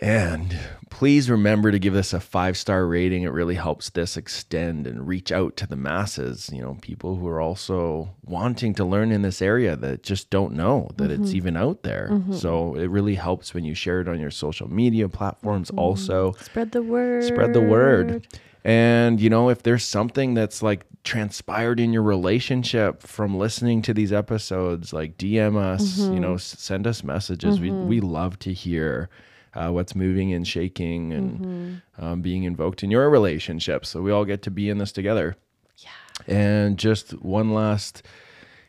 [0.00, 0.58] And
[0.90, 3.24] please remember to give this a five star rating.
[3.24, 7.28] It really helps this extend and reach out to the masses, you know, people who
[7.28, 11.36] are also wanting to learn in this area that just don't know that it's mm-hmm.
[11.36, 12.08] even out there.
[12.10, 12.34] Mm-hmm.
[12.34, 15.78] So it really helps when you share it on your social media platforms, mm-hmm.
[15.78, 17.24] also Spread the word.
[17.24, 18.26] spread the word.
[18.64, 23.92] And you know, if there's something that's like transpired in your relationship from listening to
[23.92, 27.60] these episodes, like DM us, you know, s- send us messages.
[27.60, 29.10] We we love to hear
[29.54, 33.84] uh, what's moving and shaking and um, being invoked in your relationship.
[33.86, 35.36] So we all get to be in this together.
[35.78, 36.34] Yeah.
[36.34, 38.02] And just one last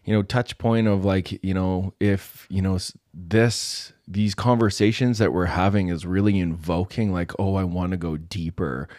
[0.05, 2.77] you know touch point of like you know if you know
[3.13, 8.17] this these conversations that we're having is really invoking like oh i want to go
[8.17, 8.89] deeper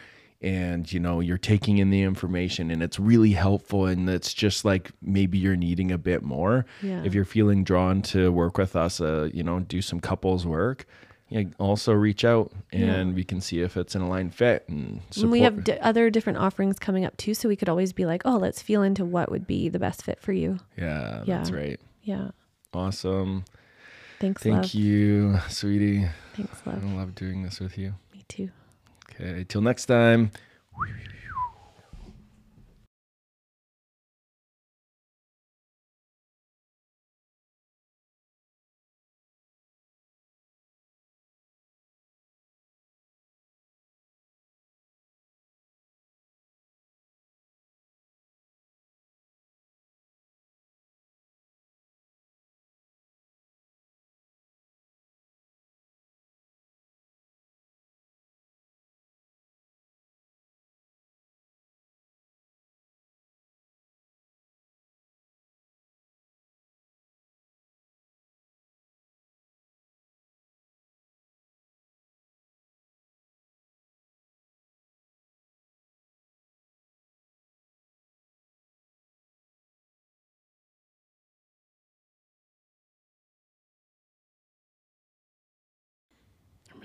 [0.41, 4.65] and you know you're taking in the information and it's really helpful and it's just
[4.65, 7.03] like maybe you're needing a bit more Yeah.
[7.05, 10.87] if you're feeling drawn to work with us uh you know do some couples work
[11.35, 15.23] yeah, also reach out and we can see if it's an aligned fit and support.
[15.25, 18.07] And we have d- other different offerings coming up too, so we could always be
[18.07, 20.59] like, oh, let's feel into what would be the best fit for you.
[20.79, 21.81] yeah, that's right.
[22.03, 22.31] Yeah.
[22.73, 23.45] Awesome.
[24.21, 24.75] Thanks, Thank love.
[24.75, 26.07] you, sweetie.
[26.37, 26.85] Thanks, love.
[26.85, 27.95] I love doing this with you.
[28.13, 28.51] Me too.
[29.21, 30.31] Okay, till next time.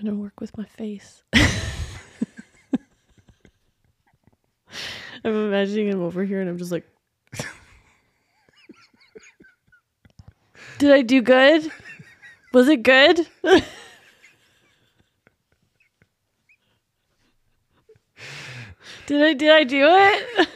[0.00, 1.22] I'm gonna work with my face.
[5.22, 6.88] I'm imagining him over here, and I'm just like,
[10.78, 11.70] "Did I do good?
[12.54, 13.28] Was it good?"
[19.06, 20.48] did I did I do it?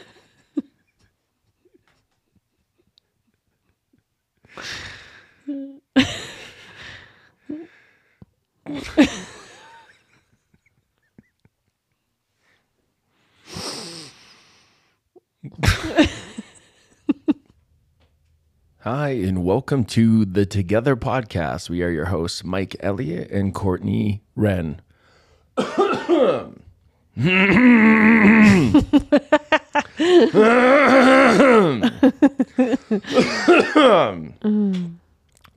[18.87, 21.71] Hi, and welcome to the Together podcast.
[21.71, 24.79] We are your hosts, Mike Elliott and Courtney Wren.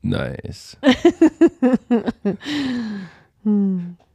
[0.02, 0.76] nice.